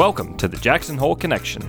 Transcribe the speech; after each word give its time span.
Welcome 0.00 0.38
to 0.38 0.48
the 0.48 0.56
Jackson 0.56 0.96
Hole 0.96 1.14
Connection. 1.14 1.60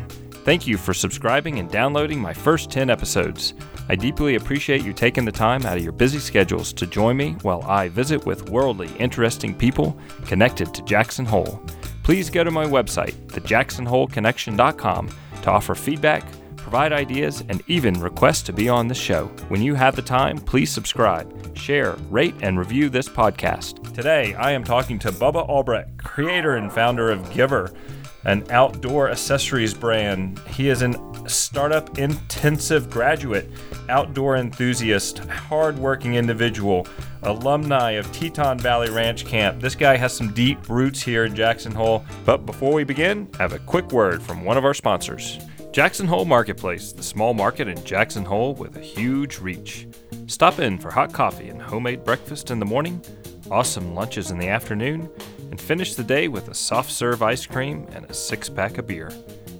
Thank 0.45 0.65
you 0.65 0.77
for 0.77 0.93
subscribing 0.93 1.59
and 1.59 1.69
downloading 1.69 2.17
my 2.17 2.33
first 2.33 2.71
10 2.71 2.89
episodes. 2.89 3.55
I 3.89 3.95
deeply 3.95 4.35
appreciate 4.35 4.85
you 4.85 4.93
taking 4.93 5.25
the 5.25 5.33
time 5.33 5.65
out 5.65 5.75
of 5.75 5.83
your 5.83 5.91
busy 5.91 6.19
schedules 6.19 6.71
to 6.71 6.87
join 6.87 7.17
me 7.17 7.33
while 7.41 7.61
I 7.63 7.89
visit 7.89 8.25
with 8.25 8.49
worldly, 8.49 8.87
interesting 8.99 9.53
people 9.53 9.99
connected 10.27 10.73
to 10.73 10.81
Jackson 10.83 11.25
Hole. 11.25 11.61
Please 12.03 12.29
go 12.29 12.45
to 12.45 12.51
my 12.51 12.63
website, 12.63 13.15
thejacksonholeconnection.com, 13.31 15.09
to 15.41 15.51
offer 15.51 15.75
feedback, 15.75 16.23
provide 16.55 16.93
ideas, 16.93 17.43
and 17.49 17.61
even 17.67 17.99
request 17.99 18.45
to 18.45 18.53
be 18.53 18.69
on 18.69 18.87
the 18.87 18.95
show. 18.95 19.25
When 19.49 19.61
you 19.61 19.75
have 19.75 19.97
the 19.97 20.01
time, 20.01 20.37
please 20.37 20.71
subscribe, 20.71 21.57
share, 21.57 21.97
rate, 22.09 22.35
and 22.39 22.57
review 22.57 22.87
this 22.87 23.09
podcast. 23.09 23.93
Today, 23.93 24.35
I 24.35 24.51
am 24.51 24.63
talking 24.63 24.99
to 24.99 25.11
Bubba 25.11 25.45
Albrecht, 25.49 25.97
creator 25.97 26.55
and 26.55 26.71
founder 26.71 27.11
of 27.11 27.19
Give'r, 27.31 27.75
an 28.25 28.43
outdoor 28.49 29.09
accessories 29.09 29.73
brand. 29.73 30.39
He 30.47 30.69
is 30.69 30.81
an 30.81 30.95
startup 31.27 31.97
intensive 31.97 32.89
graduate, 32.89 33.49
outdoor 33.89 34.37
enthusiast, 34.37 35.19
hardworking 35.19 36.15
individual, 36.15 36.87
alumni 37.23 37.91
of 37.91 38.11
Teton 38.11 38.59
Valley 38.59 38.89
Ranch 38.89 39.25
Camp. 39.25 39.61
This 39.61 39.75
guy 39.75 39.97
has 39.97 40.15
some 40.15 40.33
deep 40.33 40.69
roots 40.69 41.01
here 41.01 41.25
in 41.25 41.35
Jackson 41.35 41.71
Hole. 41.71 42.03
But 42.25 42.45
before 42.45 42.73
we 42.73 42.83
begin, 42.83 43.29
I 43.35 43.43
have 43.43 43.53
a 43.53 43.59
quick 43.59 43.91
word 43.91 44.21
from 44.21 44.43
one 44.43 44.57
of 44.57 44.65
our 44.65 44.73
sponsors. 44.73 45.39
Jackson 45.71 46.05
Hole 46.05 46.25
Marketplace, 46.25 46.91
the 46.91 47.03
small 47.03 47.33
market 47.33 47.67
in 47.67 47.81
Jackson 47.85 48.25
Hole 48.25 48.53
with 48.53 48.75
a 48.75 48.81
huge 48.81 49.39
reach. 49.39 49.87
Stop 50.27 50.59
in 50.59 50.77
for 50.77 50.91
hot 50.91 51.13
coffee 51.13 51.49
and 51.49 51.61
homemade 51.61 52.03
breakfast 52.03 52.51
in 52.51 52.59
the 52.59 52.65
morning, 52.65 53.01
awesome 53.49 53.95
lunches 53.95 54.31
in 54.31 54.37
the 54.37 54.49
afternoon, 54.49 55.09
and 55.51 55.61
finish 55.61 55.93
the 55.93 56.03
day 56.03 56.27
with 56.27 56.47
a 56.47 56.55
soft 56.55 56.91
serve 56.91 57.21
ice 57.21 57.45
cream 57.45 57.85
and 57.93 58.05
a 58.05 58.13
six 58.13 58.49
pack 58.49 58.79
of 58.79 58.87
beer. 58.87 59.11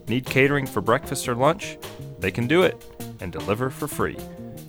Need 0.08 0.26
catering 0.26 0.66
for 0.66 0.82
breakfast 0.82 1.30
or 1.30 1.36
lunch? 1.36 1.78
They 2.20 2.32
can 2.32 2.48
do 2.48 2.64
it 2.64 2.84
and 3.20 3.32
deliver 3.32 3.70
for 3.70 3.88
free. 3.88 4.18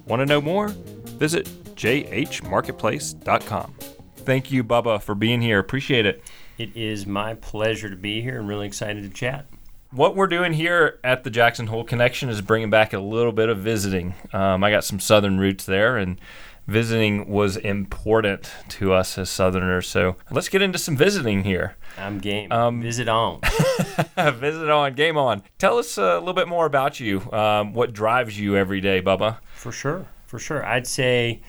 Want 0.07 0.21
to 0.21 0.27
know 0.27 0.41
more? 0.41 0.69
Visit 0.69 1.47
jhmarketplace.com. 1.77 3.75
Thank 4.17 4.53
you, 4.53 4.63
Bubba, 4.63 5.01
for 5.03 5.15
being 5.15 5.41
here. 5.41 5.59
Appreciate 5.59 6.07
it. 6.07 6.23
It 6.59 6.77
is 6.77 7.07
my 7.07 7.35
pleasure 7.35 7.89
to 7.89 7.97
be 7.97 8.21
here 8.21 8.39
and 8.39 8.49
really 8.49 8.67
excited 8.67 9.03
to 9.03 9.09
chat. 9.09 9.47
What 9.91 10.17
we're 10.17 10.27
doing 10.27 10.53
here 10.53 11.01
at 11.05 11.25
the 11.25 11.31
Jackson 11.31 11.67
Hole 11.67 11.85
Connection 11.85 12.29
is 12.29 12.41
bringing 12.41 12.71
back 12.71 12.93
a 12.93 12.99
little 12.99 13.33
bit 13.33 13.49
of 13.49 13.59
visiting. 13.59 14.15
Um, 14.33 14.65
I 14.65 14.71
got 14.71 14.85
some 14.85 15.01
southern 15.01 15.39
roots 15.39 15.67
there, 15.67 15.97
and 15.99 16.19
visiting 16.67 17.29
was 17.29 17.57
important 17.57 18.51
to 18.69 18.93
us 18.93 19.19
as 19.19 19.31
Southerners. 19.31 19.89
So 19.89 20.17
let's 20.31 20.49
get 20.49 20.63
into 20.63 20.79
some 20.79 20.97
visiting 20.97 21.45
here. 21.45 21.77
I'm 21.99 22.19
game. 22.19 22.51
Um, 22.53 22.81
Visit 22.81 23.09
on. 23.09 23.41
Visit 24.17 24.71
on. 24.71 24.95
Game 24.95 25.17
on. 25.17 25.43
Tell 25.59 25.79
us 25.79 25.99
a 25.99 26.19
little 26.19 26.35
bit 26.35 26.49
more 26.49 26.67
about 26.67 27.01
you. 27.01 27.31
Um, 27.33 27.73
what 27.75 27.93
drives 27.93 28.39
you 28.39 28.57
every 28.57 28.81
day, 28.81 29.03
Bubba? 29.03 29.39
For 29.55 29.73
sure. 29.73 30.07
For 30.27 30.39
sure. 30.39 30.65
I'd 30.65 30.87
say, 30.87 31.43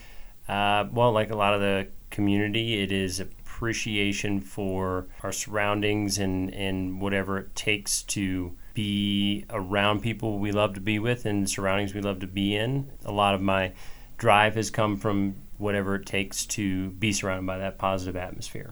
uh, 0.48 0.86
well, 0.92 1.12
like 1.12 1.32
a 1.32 1.38
lot 1.38 1.54
of 1.54 1.62
the 1.62 1.88
community, 2.10 2.82
it 2.82 2.92
is 2.92 3.20
appreciation 3.20 4.42
for 4.42 5.08
our 5.22 5.32
surroundings 5.32 6.18
and, 6.18 6.54
and 6.54 7.00
whatever 7.00 7.38
it 7.38 7.56
takes 7.56 8.04
to 8.04 8.58
be 8.74 9.46
around 9.50 10.02
people 10.02 10.40
we 10.40 10.52
love 10.52 10.74
to 10.74 10.82
be 10.82 11.00
with 11.00 11.26
and 11.26 11.50
surroundings 11.50 11.94
we 11.94 12.02
love 12.02 12.20
to 12.20 12.28
be 12.28 12.56
in. 12.56 12.90
A 13.06 13.12
lot 13.12 13.36
of 13.36 13.42
my 13.42 13.72
drive 14.24 14.56
has 14.56 14.72
come 14.72 14.96
from 14.96 15.36
whatever 15.58 15.96
it 15.96 16.06
takes 16.06 16.46
to 16.46 16.92
be 16.92 17.12
surrounded 17.12 17.46
by 17.46 17.58
that 17.58 17.78
positive 17.78 18.16
atmosphere. 18.16 18.72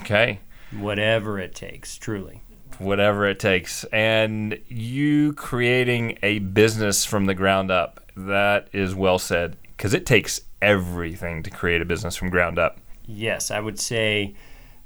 Okay. 0.00 0.38
Whatever 0.70 1.38
it 1.38 1.54
takes, 1.54 1.96
truly. 1.96 2.42
Whatever 2.76 3.26
it 3.26 3.40
takes. 3.40 3.84
And 3.84 4.60
you 4.68 5.32
creating 5.32 6.18
a 6.22 6.40
business 6.40 7.06
from 7.06 7.24
the 7.24 7.32
ground 7.32 7.70
up, 7.70 8.02
that 8.14 8.68
is 8.74 8.94
well 8.94 9.18
said, 9.18 9.56
because 9.74 9.94
it 9.94 10.04
takes 10.04 10.42
everything 10.60 11.42
to 11.42 11.50
create 11.50 11.80
a 11.80 11.86
business 11.86 12.14
from 12.14 12.28
ground 12.28 12.58
up. 12.58 12.78
Yes, 13.06 13.50
I 13.50 13.60
would 13.60 13.80
say 13.80 14.34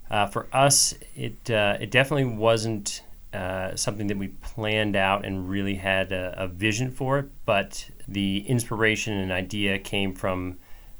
uh, 0.08 0.26
for 0.26 0.46
us, 0.52 0.94
it 1.16 1.50
uh, 1.50 1.78
it 1.80 1.90
definitely 1.90 2.36
wasn't 2.36 3.02
uh, 3.32 3.74
something 3.74 4.06
that 4.06 4.16
we 4.16 4.28
planned 4.28 4.94
out 4.94 5.24
and 5.24 5.48
really 5.48 5.74
had 5.74 6.12
a, 6.12 6.32
a, 6.38 6.46
vision 6.46 6.92
for 6.92 7.18
it, 7.18 7.26
but 7.44 7.90
the 8.08 8.38
inspiration 8.48 9.14
and 9.14 9.32
idea 9.32 9.78
came 9.78 10.14
from 10.14 10.58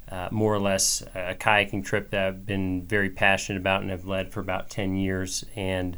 uh, 0.09 0.29
more 0.31 0.53
or 0.53 0.59
less 0.59 1.01
a 1.15 1.35
kayaking 1.35 1.83
trip 1.83 2.11
that 2.11 2.25
I've 2.27 2.45
been 2.45 2.83
very 2.83 3.09
passionate 3.09 3.59
about 3.59 3.81
and 3.81 3.91
have 3.91 4.05
led 4.05 4.31
for 4.31 4.39
about 4.39 4.69
10 4.69 4.95
years. 4.95 5.43
And 5.55 5.97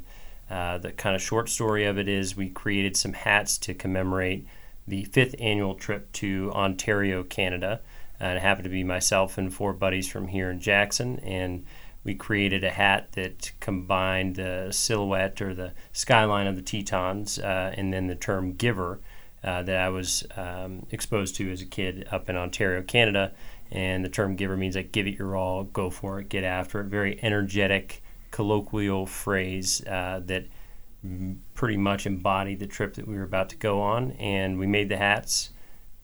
uh, 0.50 0.80
the 0.80 0.92
kind 0.92 1.16
of 1.16 1.22
short 1.22 1.50
story 1.50 1.86
of 1.86 1.98
it 1.98 2.08
is 2.08 2.36
we 2.36 2.50
created 2.50 2.98
some 2.98 3.14
hats 3.14 3.58
to 3.60 3.74
commemorate 3.74 4.48
the 4.88 5.04
fifth 5.06 5.36
annual 5.40 5.76
trip 5.76 6.12
to 6.14 6.52
Ontario, 6.54 7.24
Canada. 7.24 7.82
And 8.20 8.38
it 8.38 8.42
happened 8.42 8.64
to 8.64 8.70
be 8.70 8.84
myself 8.84 9.38
and 9.38 9.54
four 9.54 9.74
buddies 9.74 10.10
from 10.10 10.28
here 10.28 10.50
in 10.50 10.60
Jackson. 10.60 11.20
And 11.20 11.66
we 12.04 12.16
created 12.16 12.64
a 12.64 12.72
hat 12.72 13.12
that 13.12 13.52
combined 13.60 14.38
the 14.38 14.70
silhouette 14.72 15.40
or 15.42 15.54
the 15.54 15.74
skyline 15.94 16.48
of 16.48 16.56
the 16.56 16.62
Tetons 16.64 17.38
uh, 17.38 17.74
and 17.78 17.94
then 17.94 18.08
the 18.08 18.16
term 18.16 18.54
giver 18.54 19.00
uh, 19.44 19.64
that 19.64 19.78
I 19.78 19.90
was 19.90 20.26
um, 20.36 20.86
exposed 20.92 21.36
to 21.36 21.52
as 21.52 21.62
a 21.62 21.66
kid 21.66 22.08
up 22.12 22.30
in 22.30 22.36
Ontario, 22.36 22.82
Canada. 22.82 23.32
And 23.72 24.04
the 24.04 24.10
term 24.10 24.36
giver 24.36 24.58
means 24.58 24.76
like 24.76 24.92
give 24.92 25.08
it 25.08 25.18
your 25.18 25.36
all, 25.36 25.64
go 25.64 25.90
for 25.90 26.20
it, 26.20 26.30
get 26.30 26.44
after 26.44 26.82
it. 26.82 26.86
Very 26.86 27.20
energetic, 27.24 28.02
colloquial 28.32 29.06
phrase 29.06 29.86
uh, 29.86 30.22
that 30.26 30.46
pretty 31.54 31.78
much 31.78 32.06
embodied 32.06 32.60
the 32.60 32.68
trip 32.68 32.96
that 32.96 33.08
we 33.08 33.16
were 33.16 33.24
about 33.24 33.50
to 33.50 33.56
go 33.56 33.82
on. 33.82 34.12
And 34.14 34.60
we 34.60 34.68
made 34.68 34.90
the 34.90 34.98
hats, 34.98 35.52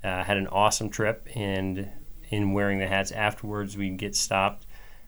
uh, 0.04 0.24
had 0.24 0.38
an 0.38 0.48
awesome 0.48 0.90
trip, 0.90 1.28
and 1.36 1.90
in 2.30 2.54
wearing 2.54 2.80
the 2.80 2.88
hats 2.88 3.12
afterwards, 3.12 3.78
we'd 3.78 3.98
get 3.98 4.16
stopped. 4.16 4.66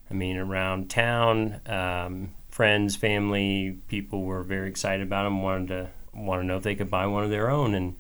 I 0.10 0.14
mean, 0.14 0.38
around 0.38 0.90
town, 0.90 1.62
um, 1.66 2.32
friends, 2.50 2.96
family, 2.96 3.78
people 3.88 4.24
were 4.24 4.42
very 4.42 4.70
excited 4.70 5.06
about 5.06 5.24
them, 5.24 5.44
wanted 5.44 5.68
to 5.68 5.90
want 6.14 6.42
to 6.42 6.46
know 6.46 6.58
if 6.58 6.64
they 6.64 6.76
could 6.76 6.90
buy 6.90 7.06
one 7.06 7.24
of 7.24 7.30
their 7.30 7.50
own. 7.50 7.76
And 7.76 7.96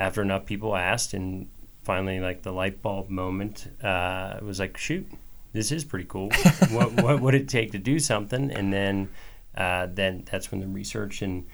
after 0.00 0.22
enough 0.22 0.46
people 0.46 0.74
asked, 0.74 1.12
and 1.12 1.46
finally, 1.82 2.18
like 2.18 2.42
the 2.42 2.52
light 2.52 2.82
bulb 2.82 3.10
moment, 3.10 3.68
uh, 3.84 4.34
it 4.38 4.42
was 4.42 4.58
like, 4.58 4.78
shoot, 4.78 5.06
this 5.52 5.70
is 5.70 5.84
pretty 5.84 6.06
cool. 6.08 6.30
what, 6.70 6.92
what 7.02 7.20
would 7.20 7.34
it 7.34 7.48
take 7.48 7.72
to 7.72 7.78
do 7.78 8.00
something? 8.00 8.50
And 8.50 8.72
then, 8.72 9.10
uh, 9.54 9.86
then 9.92 10.24
that's 10.28 10.50
when 10.50 10.60
the 10.60 10.66
research 10.66 11.20
and 11.20 11.46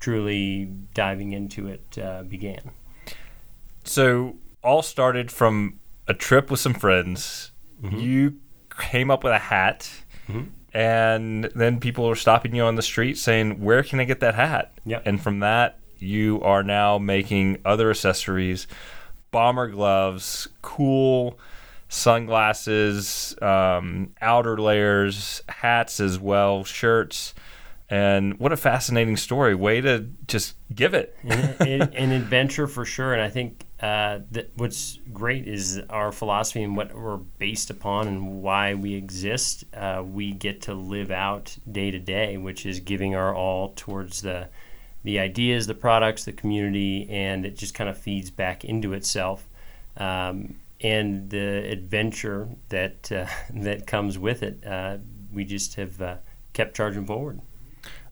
truly 0.00 0.64
diving 0.94 1.32
into 1.32 1.68
it 1.68 1.98
uh, 2.02 2.24
began. 2.24 2.72
So, 3.84 4.36
all 4.64 4.82
started 4.82 5.30
from 5.30 5.78
a 6.08 6.14
trip 6.14 6.50
with 6.50 6.60
some 6.60 6.74
friends. 6.74 7.52
Mm-hmm. 7.82 7.98
You 7.98 8.38
came 8.78 9.10
up 9.10 9.22
with 9.22 9.32
a 9.32 9.38
hat. 9.38 9.90
Mm-hmm. 10.28 10.42
And 10.74 11.44
then 11.54 11.80
people 11.80 12.08
were 12.08 12.16
stopping 12.16 12.54
you 12.54 12.62
on 12.62 12.76
the 12.76 12.82
street 12.82 13.18
saying, 13.18 13.60
"Where 13.60 13.82
can 13.82 14.00
I 14.00 14.04
get 14.04 14.20
that 14.20 14.34
hat?" 14.34 14.72
Yeah. 14.86 15.02
And 15.04 15.20
from 15.20 15.40
that, 15.40 15.78
you 16.02 16.40
are 16.42 16.62
now 16.62 16.98
making 16.98 17.58
other 17.64 17.90
accessories, 17.90 18.66
bomber 19.30 19.68
gloves, 19.68 20.48
cool 20.60 21.38
sunglasses, 21.88 23.36
um, 23.42 24.14
outer 24.22 24.56
layers, 24.56 25.42
hats 25.48 26.00
as 26.00 26.18
well, 26.18 26.64
shirts. 26.64 27.34
And 27.90 28.38
what 28.38 28.52
a 28.52 28.56
fascinating 28.56 29.18
story. 29.18 29.54
Way 29.54 29.82
to 29.82 30.08
just 30.26 30.54
give 30.74 30.94
it. 30.94 31.14
an, 31.24 32.12
adventure 32.12 32.66
for 32.66 32.86
sure. 32.86 33.12
And 33.12 33.20
I 33.20 33.28
think 33.28 33.66
uh, 33.80 34.20
that 34.30 34.52
what's 34.56 34.98
great 35.12 35.46
is 35.46 35.78
our 35.90 36.10
philosophy 36.12 36.62
and 36.62 36.74
what 36.74 36.94
we're 36.94 37.18
based 37.18 37.68
upon 37.68 38.08
and 38.08 38.40
why 38.42 38.72
we 38.72 38.94
exist. 38.94 39.64
Uh, 39.74 40.02
we 40.06 40.32
get 40.32 40.62
to 40.62 40.74
live 40.74 41.10
out 41.10 41.54
day 41.70 41.90
to 41.90 41.98
day, 41.98 42.38
which 42.38 42.64
is 42.64 42.80
giving 42.80 43.14
our 43.14 43.34
all 43.34 43.74
towards 43.76 44.22
the 44.22 44.48
the 45.04 45.18
ideas, 45.18 45.66
the 45.66 45.74
products, 45.74 46.24
the 46.24 46.32
community, 46.32 47.08
and 47.10 47.44
it 47.44 47.56
just 47.56 47.74
kind 47.74 47.90
of 47.90 47.98
feeds 47.98 48.30
back 48.30 48.64
into 48.64 48.92
itself. 48.92 49.46
Um, 49.96 50.56
and 50.80 51.30
the 51.30 51.70
adventure 51.70 52.48
that 52.68 53.10
uh, 53.12 53.26
that 53.54 53.86
comes 53.86 54.18
with 54.18 54.42
it, 54.42 54.64
uh, 54.66 54.98
we 55.32 55.44
just 55.44 55.74
have 55.76 56.00
uh, 56.00 56.16
kept 56.52 56.76
charging 56.76 57.06
forward. 57.06 57.40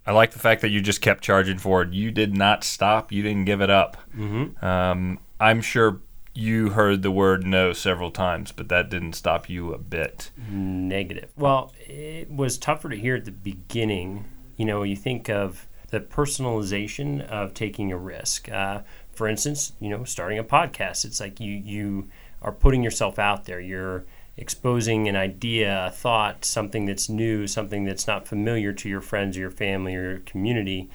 I 0.07 0.13
like 0.13 0.33
the 0.33 0.39
fact 0.39 0.63
that 0.63 0.71
you 0.71 0.81
just 0.81 1.01
kept 1.03 1.23
charging 1.23 1.59
forward. 1.59 1.95
You 1.95 2.11
did 2.11 2.35
not 2.35 2.65
stop. 2.65 3.13
You 3.13 3.23
didn't 3.23 3.45
give 3.45 3.61
it 3.61 3.71
up. 3.71 3.97
Mm-hmm. 4.17 4.65
Um, 4.65 5.19
I'm 5.39 5.61
sure 5.61 6.01
you 6.35 6.71
heard 6.71 7.03
the 7.03 7.11
word 7.11 7.47
no 7.47 7.73
several 7.73 8.11
times, 8.11 8.51
but 8.51 8.69
that 8.69 8.89
didn't 8.89 9.13
stop 9.13 9.49
you 9.49 9.75
a 9.75 9.79
bit. 9.79 10.31
Negative. 10.51 11.31
Well, 11.37 11.73
it 11.87 12.31
was 12.31 12.57
tougher 12.57 12.89
to 12.89 12.97
hear 12.97 13.17
at 13.17 13.25
the 13.25 13.31
beginning. 13.31 14.25
You 14.57 14.65
know, 14.65 14.83
you 14.83 14.97
think 14.97 15.29
of 15.29 15.67
the 15.91 16.01
personalization 16.01 17.27
of 17.29 17.55
taking 17.55 17.93
a 17.93 17.99
risk. 17.99 18.51
Uh, 18.51 18.81
for 19.13 19.29
instance, 19.29 19.73
you 19.81 19.89
know, 19.91 20.05
starting 20.05 20.39
a 20.39 20.45
podcast. 20.45 21.05
It's 21.05 21.21
like 21.21 21.41
you 21.41 21.53
you 21.53 22.09
are 22.43 22.53
putting 22.53 22.83
yourself 22.83 23.19
out 23.19 23.45
there. 23.45 23.61
You're 23.61 24.05
exposing 24.37 25.09
an 25.09 25.17
idea, 25.17 25.87
a 25.87 25.91
thought, 25.91 26.45
something 26.45 26.87
that's 26.87 27.09
new, 27.09 27.47
something 27.47 27.85
that's 27.85 28.07
not 28.07 28.27
familiar 28.27 28.73
to 28.73 28.89
your 28.89 29.01
friends 29.03 29.37
or 29.37 29.41
your 29.41 29.51
family 29.51 29.95
or 29.95 30.11
your 30.11 30.19
community 30.21 30.89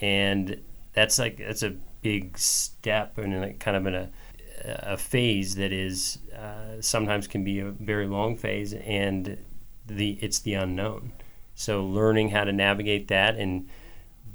and 0.00 0.60
that's 0.92 1.18
like 1.18 1.38
that's 1.38 1.62
a 1.62 1.74
big 2.02 2.36
step 2.38 3.18
and 3.18 3.58
kind 3.60 3.76
of 3.76 3.86
in 3.86 3.94
a 3.94 4.08
a 4.64 4.96
phase 4.96 5.54
that 5.54 5.72
is 5.72 6.18
uh, 6.36 6.80
sometimes 6.80 7.28
can 7.28 7.44
be 7.44 7.60
a 7.60 7.70
very 7.70 8.06
long 8.06 8.36
phase 8.36 8.72
and 8.72 9.38
the 9.86 10.18
it's 10.20 10.40
the 10.40 10.54
unknown 10.54 11.12
so 11.54 11.84
learning 11.84 12.30
how 12.30 12.42
to 12.42 12.52
navigate 12.52 13.06
that 13.06 13.36
and 13.36 13.68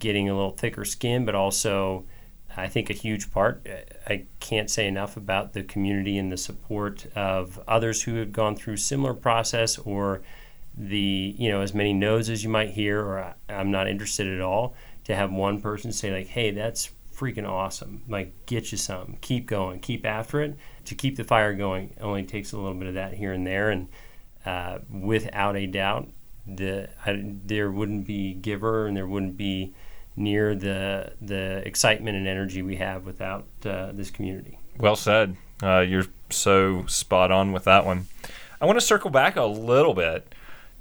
getting 0.03 0.29
a 0.29 0.35
little 0.35 0.51
thicker 0.51 0.85
skin 0.85 1.25
but 1.25 1.33
also 1.33 2.05
I 2.55 2.67
think 2.67 2.89
a 2.89 2.93
huge 2.93 3.31
part. 3.31 3.67
I 4.07 4.25
can't 4.39 4.69
say 4.69 4.87
enough 4.87 5.17
about 5.17 5.53
the 5.53 5.63
community 5.63 6.17
and 6.17 6.31
the 6.31 6.37
support 6.37 7.07
of 7.15 7.59
others 7.67 8.03
who 8.03 8.15
have 8.15 8.31
gone 8.31 8.55
through 8.55 8.77
similar 8.77 9.13
process 9.13 9.77
or 9.79 10.21
the 10.75 11.35
you 11.37 11.49
know 11.49 11.61
as 11.61 11.73
many 11.73 11.93
no's 11.93 12.29
as 12.29 12.43
you 12.43 12.49
might 12.49 12.71
hear 12.71 12.99
or 12.99 13.35
I'm 13.47 13.69
not 13.69 13.87
interested 13.87 14.27
at 14.27 14.41
all 14.41 14.75
to 15.03 15.15
have 15.15 15.31
one 15.31 15.61
person 15.61 15.91
say 15.91 16.11
like 16.11 16.27
hey 16.27 16.51
that's 16.51 16.89
freaking 17.15 17.47
awesome. 17.47 18.01
Like 18.07 18.45
get 18.47 18.71
you 18.71 18.77
some. 18.77 19.17
Keep 19.21 19.45
going. 19.45 19.79
Keep 19.79 20.03
after 20.03 20.41
it. 20.41 20.57
To 20.85 20.95
keep 20.95 21.15
the 21.15 21.23
fire 21.23 21.53
going 21.53 21.91
it 21.95 22.01
only 22.01 22.23
takes 22.23 22.51
a 22.51 22.57
little 22.57 22.73
bit 22.73 22.87
of 22.87 22.95
that 22.95 23.13
here 23.13 23.33
and 23.33 23.47
there 23.47 23.69
and 23.69 23.87
uh, 24.45 24.79
without 24.91 25.55
a 25.55 25.65
doubt 25.65 26.09
the 26.45 26.89
I, 27.05 27.21
there 27.23 27.71
wouldn't 27.71 28.05
be 28.05 28.33
giver 28.33 28.85
and 28.85 28.97
there 28.97 29.07
wouldn't 29.07 29.37
be 29.37 29.73
near 30.15 30.55
the 30.55 31.13
the 31.21 31.65
excitement 31.65 32.17
and 32.17 32.27
energy 32.27 32.61
we 32.61 32.75
have 32.77 33.05
without 33.05 33.45
uh, 33.65 33.91
this 33.91 34.11
community. 34.11 34.59
Well 34.77 34.95
said. 34.95 35.37
Uh, 35.61 35.79
you're 35.79 36.05
so 36.29 36.85
spot 36.87 37.31
on 37.31 37.51
with 37.51 37.63
that 37.65 37.85
one. 37.85 38.07
I 38.59 38.65
want 38.65 38.79
to 38.79 38.85
circle 38.85 39.09
back 39.09 39.35
a 39.35 39.43
little 39.43 39.93
bit 39.93 40.33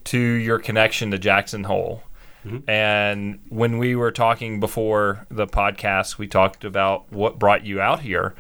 to 0.05 0.19
your 0.19 0.59
connection 0.59 1.11
to 1.11 1.19
Jackson 1.19 1.65
Hole. 1.65 2.03
Mm-hmm. 2.45 2.69
And 2.69 3.39
when 3.49 3.79
we 3.79 3.95
were 3.95 4.11
talking 4.11 4.59
before 4.61 5.27
the 5.31 5.47
podcast, 5.47 6.19
we 6.19 6.27
talked 6.27 6.65
about 6.65 7.11
what 7.13 7.39
brought 7.39 7.65
you 7.65 7.81
out 7.81 8.01
here 8.01 8.35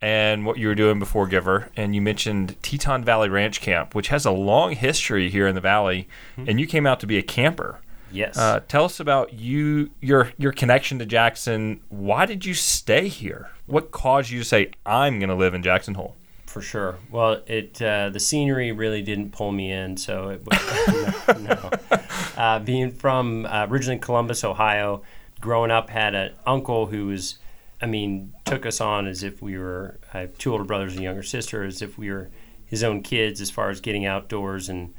and 0.00 0.46
what 0.46 0.58
you 0.58 0.68
were 0.68 0.74
doing 0.74 0.98
before 0.98 1.28
Give'r. 1.28 1.68
And 1.76 1.94
you 1.94 2.00
mentioned 2.00 2.56
Teton 2.62 3.04
Valley 3.04 3.28
Ranch 3.28 3.60
Camp, 3.60 3.94
which 3.94 4.08
has 4.08 4.24
a 4.24 4.30
long 4.30 4.72
history 4.72 5.30
here 5.30 5.46
in 5.46 5.54
the 5.54 5.60
valley. 5.60 6.08
Mm-hmm. 6.36 6.48
And 6.48 6.60
you 6.60 6.66
came 6.66 6.86
out 6.86 7.00
to 7.00 7.06
be 7.06 7.18
a 7.18 7.22
camper. 7.22 7.80
Yes. 8.14 8.38
Uh, 8.38 8.60
tell 8.68 8.84
us 8.84 9.00
about 9.00 9.34
you, 9.34 9.90
your 10.00 10.32
your 10.38 10.52
connection 10.52 10.98
to 11.00 11.06
Jackson. 11.06 11.80
Why 11.88 12.26
did 12.26 12.44
you 12.44 12.54
stay 12.54 13.08
here? 13.08 13.50
What 13.66 13.90
caused 13.90 14.30
you 14.30 14.40
to 14.40 14.44
say 14.44 14.70
I'm 14.86 15.18
going 15.18 15.30
to 15.30 15.34
live 15.34 15.54
in 15.54 15.62
Jackson 15.62 15.94
Hole? 15.94 16.14
For 16.46 16.62
sure. 16.62 16.96
Well, 17.10 17.42
it 17.46 17.82
uh, 17.82 18.10
the 18.10 18.20
scenery 18.20 18.70
really 18.70 19.02
didn't 19.02 19.32
pull 19.32 19.50
me 19.50 19.72
in, 19.72 19.96
so 19.96 20.28
it 20.28 20.42
was 20.46 21.26
no. 21.40 21.70
no. 21.90 21.98
Uh, 22.36 22.58
being 22.60 22.92
from 22.92 23.46
uh, 23.46 23.66
originally 23.68 23.98
Columbus, 23.98 24.44
Ohio, 24.44 25.02
growing 25.40 25.72
up, 25.72 25.90
had 25.90 26.14
an 26.14 26.34
uncle 26.46 26.86
who 26.86 27.06
was, 27.06 27.38
I 27.82 27.86
mean, 27.86 28.32
took 28.44 28.66
us 28.66 28.80
on 28.80 29.08
as 29.08 29.24
if 29.24 29.42
we 29.42 29.58
were. 29.58 29.98
I 30.12 30.20
have 30.20 30.38
two 30.38 30.52
older 30.52 30.64
brothers 30.64 30.92
and 30.92 31.00
a 31.00 31.04
younger 31.04 31.24
sister, 31.24 31.64
as 31.64 31.82
if 31.82 31.98
we 31.98 32.10
were 32.12 32.30
his 32.66 32.84
own 32.84 33.02
kids, 33.02 33.40
as 33.40 33.50
far 33.50 33.70
as 33.70 33.80
getting 33.80 34.06
outdoors 34.06 34.68
and 34.68 34.94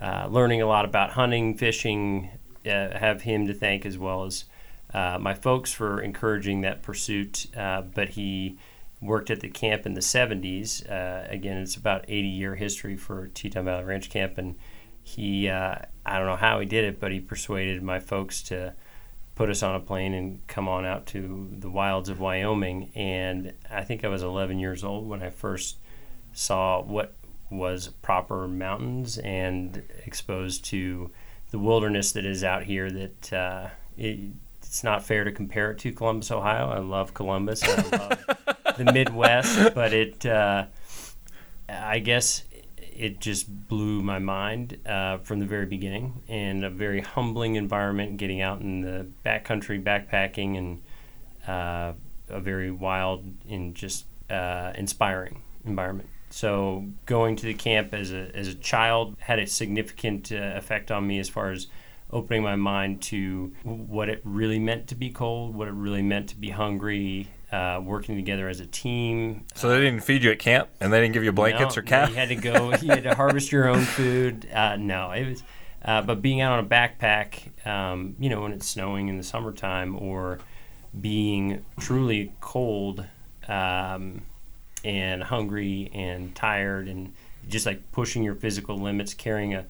uh, 0.00 0.26
learning 0.30 0.60
a 0.60 0.66
lot 0.66 0.84
about 0.84 1.10
hunting, 1.10 1.56
fishing, 1.56 2.30
uh, 2.66 2.98
have 2.98 3.22
him 3.22 3.46
to 3.46 3.54
thank 3.54 3.86
as 3.86 3.98
well 3.98 4.24
as 4.24 4.44
uh, 4.92 5.18
my 5.20 5.34
folks 5.34 5.72
for 5.72 6.00
encouraging 6.00 6.62
that 6.62 6.82
pursuit. 6.82 7.46
Uh, 7.56 7.82
but 7.82 8.10
he 8.10 8.58
worked 9.00 9.30
at 9.30 9.40
the 9.40 9.48
camp 9.48 9.86
in 9.86 9.94
the 9.94 10.00
70s. 10.00 10.88
Uh, 10.90 11.26
again, 11.30 11.58
it's 11.58 11.76
about 11.76 12.04
80 12.08 12.28
year 12.28 12.54
history 12.54 12.96
for 12.96 13.28
Teton 13.28 13.64
Valley 13.64 13.84
Ranch 13.84 14.10
Camp, 14.10 14.38
and 14.38 14.56
he 15.02 15.48
I 15.50 16.18
don't 16.18 16.26
know 16.26 16.36
how 16.36 16.60
he 16.60 16.66
did 16.66 16.84
it, 16.84 17.00
but 17.00 17.12
he 17.12 17.20
persuaded 17.20 17.82
my 17.82 18.00
folks 18.00 18.42
to 18.44 18.74
put 19.34 19.48
us 19.48 19.62
on 19.62 19.74
a 19.74 19.80
plane 19.80 20.12
and 20.12 20.46
come 20.48 20.68
on 20.68 20.84
out 20.84 21.06
to 21.06 21.48
the 21.52 21.70
wilds 21.70 22.08
of 22.08 22.20
Wyoming. 22.20 22.90
And 22.94 23.54
I 23.70 23.84
think 23.84 24.04
I 24.04 24.08
was 24.08 24.22
11 24.22 24.58
years 24.58 24.84
old 24.84 25.08
when 25.08 25.22
I 25.22 25.30
first 25.30 25.76
saw 26.32 26.82
what 26.82 27.14
was 27.50 27.88
proper 28.02 28.46
mountains 28.46 29.18
and 29.18 29.82
exposed 30.04 30.64
to 30.66 31.10
the 31.50 31.58
wilderness 31.58 32.12
that 32.12 32.24
is 32.24 32.44
out 32.44 32.64
here 32.64 32.90
that 32.90 33.32
uh, 33.32 33.68
it, 33.96 34.18
it's 34.62 34.84
not 34.84 35.04
fair 35.04 35.24
to 35.24 35.32
compare 35.32 35.72
it 35.72 35.78
to 35.80 35.92
Columbus, 35.92 36.30
Ohio. 36.30 36.68
I 36.68 36.78
love 36.78 37.12
Columbus. 37.12 37.62
I 37.64 37.74
love 37.74 38.24
the 38.78 38.92
Midwest, 38.92 39.74
but 39.74 39.92
it, 39.92 40.24
uh, 40.24 40.66
I 41.68 41.98
guess, 41.98 42.44
it 42.78 43.18
just 43.18 43.68
blew 43.68 44.02
my 44.02 44.18
mind 44.18 44.78
uh, 44.86 45.18
from 45.18 45.40
the 45.40 45.46
very 45.46 45.66
beginning, 45.66 46.22
and 46.28 46.64
a 46.64 46.70
very 46.70 47.00
humbling 47.00 47.56
environment. 47.56 48.16
Getting 48.18 48.42
out 48.42 48.60
in 48.60 48.82
the 48.82 49.06
backcountry, 49.26 49.82
backpacking, 49.82 50.56
and 50.56 50.82
uh, 51.48 51.94
a 52.28 52.40
very 52.40 52.70
wild 52.70 53.24
and 53.48 53.74
just 53.74 54.04
uh, 54.30 54.72
inspiring 54.76 55.42
environment. 55.64 56.08
So 56.30 56.86
going 57.06 57.36
to 57.36 57.46
the 57.46 57.54
camp 57.54 57.92
as 57.92 58.12
a, 58.12 58.30
as 58.34 58.48
a 58.48 58.54
child 58.54 59.16
had 59.18 59.38
a 59.38 59.46
significant 59.46 60.32
uh, 60.32 60.52
effect 60.56 60.90
on 60.90 61.06
me 61.06 61.18
as 61.18 61.28
far 61.28 61.50
as 61.50 61.66
opening 62.12 62.42
my 62.42 62.56
mind 62.56 63.02
to 63.02 63.52
what 63.62 64.08
it 64.08 64.20
really 64.24 64.58
meant 64.58 64.88
to 64.88 64.94
be 64.94 65.10
cold, 65.10 65.54
what 65.54 65.68
it 65.68 65.74
really 65.74 66.02
meant 66.02 66.28
to 66.28 66.36
be 66.36 66.50
hungry, 66.50 67.28
uh, 67.52 67.80
working 67.82 68.16
together 68.16 68.48
as 68.48 68.60
a 68.60 68.66
team. 68.66 69.44
So 69.54 69.68
they 69.68 69.80
didn't 69.80 70.00
feed 70.00 70.22
you 70.22 70.30
at 70.30 70.38
camp, 70.38 70.68
and 70.80 70.92
they 70.92 71.00
didn't 71.00 71.14
give 71.14 71.24
you 71.24 71.32
blankets 71.32 71.76
no, 71.76 71.80
or 71.80 71.82
cap. 71.82 72.08
You 72.08 72.14
had 72.14 72.28
to 72.28 72.36
go. 72.36 72.70
you 72.80 72.88
had 72.88 73.04
to 73.04 73.14
harvest 73.14 73.52
your 73.52 73.68
own 73.68 73.82
food. 73.82 74.48
Uh, 74.52 74.76
no, 74.76 75.10
it 75.12 75.28
was. 75.28 75.42
Uh, 75.82 76.02
but 76.02 76.20
being 76.20 76.40
out 76.40 76.52
on 76.52 76.64
a 76.64 76.68
backpack, 76.68 77.66
um, 77.66 78.14
you 78.18 78.28
know, 78.28 78.42
when 78.42 78.52
it's 78.52 78.66
snowing 78.66 79.08
in 79.08 79.16
the 79.16 79.24
summertime, 79.24 79.96
or 79.96 80.38
being 81.00 81.64
truly 81.78 82.32
cold, 82.40 83.04
um, 83.48 84.22
and 84.84 85.22
hungry 85.22 85.90
and 85.92 86.34
tired 86.34 86.88
and 86.88 87.12
just 87.48 87.66
like 87.66 87.92
pushing 87.92 88.22
your 88.22 88.34
physical 88.34 88.78
limits, 88.78 89.14
carrying 89.14 89.54
a 89.54 89.66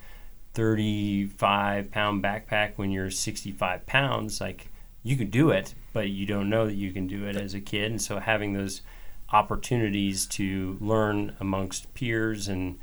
35 0.55 1.91
pound 1.91 2.23
backpack 2.23 2.73
when 2.77 2.91
you're 2.91 3.11
65 3.11 3.87
pounds, 3.87 4.41
like 4.41 4.69
you 5.03 5.17
can 5.17 5.31
do 5.31 5.51
it, 5.51 5.75
but 5.93 6.09
you 6.09 6.27
don't 6.27 6.51
know 6.51 6.67
that 6.67 6.75
you 6.75 6.93
can 6.93 7.07
do 7.07 7.27
it 7.27 7.37
as 7.37 7.55
a 7.55 7.61
kid. 7.61 7.91
And 7.91 8.03
so 8.03 8.19
having 8.19 8.53
those 8.53 8.83
opportunities 9.33 10.27
to 10.27 10.77
learn 10.81 11.37
amongst 11.41 11.93
peers 11.95 12.49
and 12.49 12.79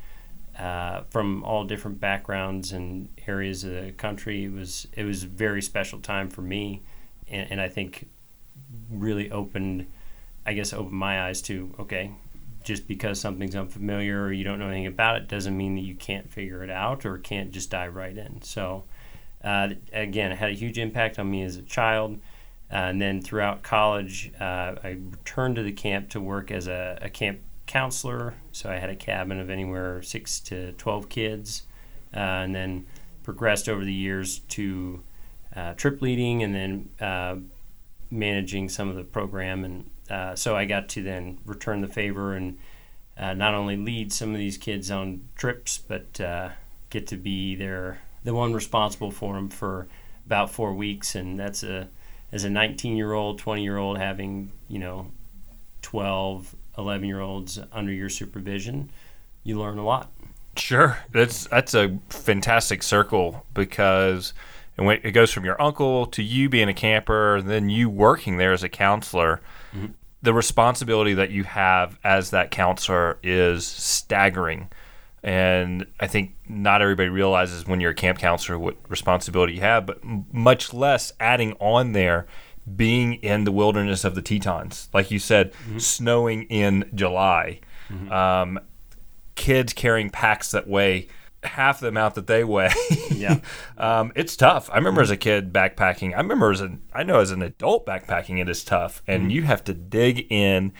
uh, 0.58 1.02
from 1.10 1.44
all 1.44 1.64
different 1.64 2.00
backgrounds 2.00 2.72
and 2.72 3.08
areas 3.26 3.62
of 3.62 3.70
the 3.70 3.92
country, 3.92 4.44
it 4.44 4.52
was 4.52 4.88
it 4.92 5.04
was 5.04 5.22
a 5.22 5.28
very 5.28 5.62
special 5.62 6.00
time 6.00 6.28
for 6.28 6.42
me, 6.42 6.82
and, 7.30 7.52
and 7.52 7.60
I 7.60 7.68
think 7.68 8.08
really 8.90 9.30
opened 9.30 9.86
I 10.44 10.54
guess 10.54 10.72
opened 10.72 10.98
my 10.98 11.28
eyes 11.28 11.40
to 11.42 11.72
okay, 11.78 12.10
just 12.64 12.86
because 12.86 13.20
something's 13.20 13.56
unfamiliar 13.56 14.24
or 14.24 14.32
you 14.32 14.44
don't 14.44 14.58
know 14.58 14.68
anything 14.68 14.86
about 14.86 15.16
it 15.16 15.28
doesn't 15.28 15.56
mean 15.56 15.74
that 15.76 15.82
you 15.82 15.94
can't 15.94 16.30
figure 16.30 16.62
it 16.62 16.70
out 16.70 17.06
or 17.06 17.18
can't 17.18 17.50
just 17.50 17.70
dive 17.70 17.94
right 17.94 18.16
in. 18.16 18.42
So, 18.42 18.84
uh, 19.42 19.70
again, 19.92 20.32
it 20.32 20.38
had 20.38 20.50
a 20.50 20.54
huge 20.54 20.78
impact 20.78 21.18
on 21.18 21.30
me 21.30 21.42
as 21.42 21.56
a 21.56 21.62
child. 21.62 22.18
Uh, 22.70 22.76
and 22.76 23.00
then 23.00 23.22
throughout 23.22 23.62
college, 23.62 24.30
uh, 24.38 24.74
I 24.84 24.98
returned 25.10 25.56
to 25.56 25.62
the 25.62 25.72
camp 25.72 26.10
to 26.10 26.20
work 26.20 26.50
as 26.50 26.68
a, 26.68 26.98
a, 27.00 27.08
camp 27.08 27.38
counselor. 27.66 28.34
So 28.52 28.70
I 28.70 28.76
had 28.76 28.90
a 28.90 28.96
cabin 28.96 29.40
of 29.40 29.48
anywhere 29.48 30.02
six 30.02 30.38
to 30.40 30.72
12 30.72 31.08
kids. 31.08 31.62
Uh, 32.14 32.18
and 32.18 32.54
then 32.54 32.86
progressed 33.22 33.68
over 33.68 33.84
the 33.84 33.92
years 33.92 34.40
to 34.40 35.02
uh, 35.54 35.74
trip 35.74 36.00
leading 36.00 36.42
and 36.42 36.54
then 36.54 36.88
uh, 37.00 37.36
managing 38.10 38.68
some 38.68 38.88
of 38.88 38.96
the 38.96 39.04
program 39.04 39.64
and 39.64 39.88
uh, 40.10 40.34
so 40.34 40.56
I 40.56 40.64
got 40.64 40.88
to 40.90 41.02
then 41.02 41.38
return 41.44 41.80
the 41.80 41.88
favor 41.88 42.34
and 42.34 42.58
uh, 43.16 43.34
not 43.34 43.54
only 43.54 43.76
lead 43.76 44.12
some 44.12 44.32
of 44.32 44.38
these 44.38 44.56
kids 44.56 44.90
on 44.90 45.22
trips, 45.36 45.78
but 45.78 46.20
uh, 46.20 46.50
get 46.90 47.06
to 47.08 47.16
be 47.16 47.54
their 47.54 48.00
the 48.24 48.34
one 48.34 48.52
responsible 48.52 49.10
for 49.10 49.34
them 49.34 49.48
for 49.48 49.86
about 50.26 50.50
four 50.50 50.74
weeks, 50.74 51.14
and 51.14 51.38
that's 51.38 51.62
a 51.62 51.88
as 52.30 52.44
a 52.44 52.50
19 52.50 52.96
year 52.96 53.12
old, 53.12 53.38
20 53.38 53.62
year 53.62 53.78
old 53.78 53.98
having 53.98 54.52
you 54.68 54.78
know 54.78 55.10
12, 55.82 56.54
11 56.76 57.08
year 57.08 57.20
olds 57.20 57.58
under 57.72 57.92
your 57.92 58.08
supervision, 58.08 58.90
you 59.42 59.58
learn 59.58 59.78
a 59.78 59.84
lot. 59.84 60.10
Sure, 60.56 60.98
that's 61.12 61.46
that's 61.46 61.74
a 61.74 61.98
fantastic 62.08 62.82
circle 62.82 63.44
because 63.54 64.32
and 64.78 64.88
it 64.90 65.10
goes 65.10 65.32
from 65.32 65.44
your 65.44 65.60
uncle 65.60 66.06
to 66.06 66.22
you 66.22 66.48
being 66.48 66.68
a 66.68 66.74
camper, 66.74 67.36
and 67.36 67.48
then 67.48 67.68
you 67.68 67.90
working 67.90 68.36
there 68.36 68.52
as 68.52 68.62
a 68.62 68.68
counselor. 68.68 69.40
Mm-hmm. 69.74 69.86
The 70.22 70.34
responsibility 70.34 71.14
that 71.14 71.30
you 71.30 71.44
have 71.44 71.98
as 72.02 72.30
that 72.30 72.50
counselor 72.50 73.18
is 73.22 73.66
staggering. 73.66 74.68
And 75.22 75.86
I 76.00 76.06
think 76.06 76.36
not 76.48 76.82
everybody 76.82 77.08
realizes 77.08 77.66
when 77.66 77.80
you're 77.80 77.90
a 77.90 77.94
camp 77.94 78.18
counselor 78.18 78.58
what 78.58 78.76
responsibility 78.88 79.54
you 79.54 79.60
have, 79.60 79.86
but 79.86 80.00
much 80.04 80.72
less 80.72 81.12
adding 81.20 81.54
on 81.54 81.92
there 81.92 82.26
being 82.76 83.14
in 83.14 83.44
the 83.44 83.52
wilderness 83.52 84.04
of 84.04 84.14
the 84.14 84.22
Tetons. 84.22 84.88
Like 84.92 85.10
you 85.10 85.18
said, 85.18 85.52
mm-hmm. 85.52 85.78
snowing 85.78 86.44
in 86.44 86.88
July, 86.94 87.60
mm-hmm. 87.88 88.12
um, 88.12 88.60
kids 89.34 89.72
carrying 89.72 90.10
packs 90.10 90.50
that 90.50 90.68
weigh 90.68 91.08
half 91.44 91.80
the 91.80 91.88
amount 91.88 92.14
that 92.16 92.26
they 92.26 92.42
weigh. 92.44 92.72
Yeah. 93.14 93.38
um, 93.78 94.12
it's 94.16 94.36
tough. 94.36 94.68
I 94.72 94.76
remember 94.76 95.00
as 95.00 95.10
a 95.10 95.16
kid 95.16 95.52
backpacking. 95.52 96.14
I 96.14 96.18
remember 96.18 96.50
as 96.50 96.60
an 96.60 96.82
I 96.92 97.02
know 97.04 97.20
as 97.20 97.30
an 97.30 97.42
adult 97.42 97.86
backpacking 97.86 98.40
it 98.40 98.48
is 98.48 98.64
tough, 98.64 99.02
and 99.06 99.22
Mm-hmm. 99.24 99.30
you 99.30 99.42
have 99.42 99.62
to 99.64 99.74
dig 99.74 100.26
in 100.30 100.72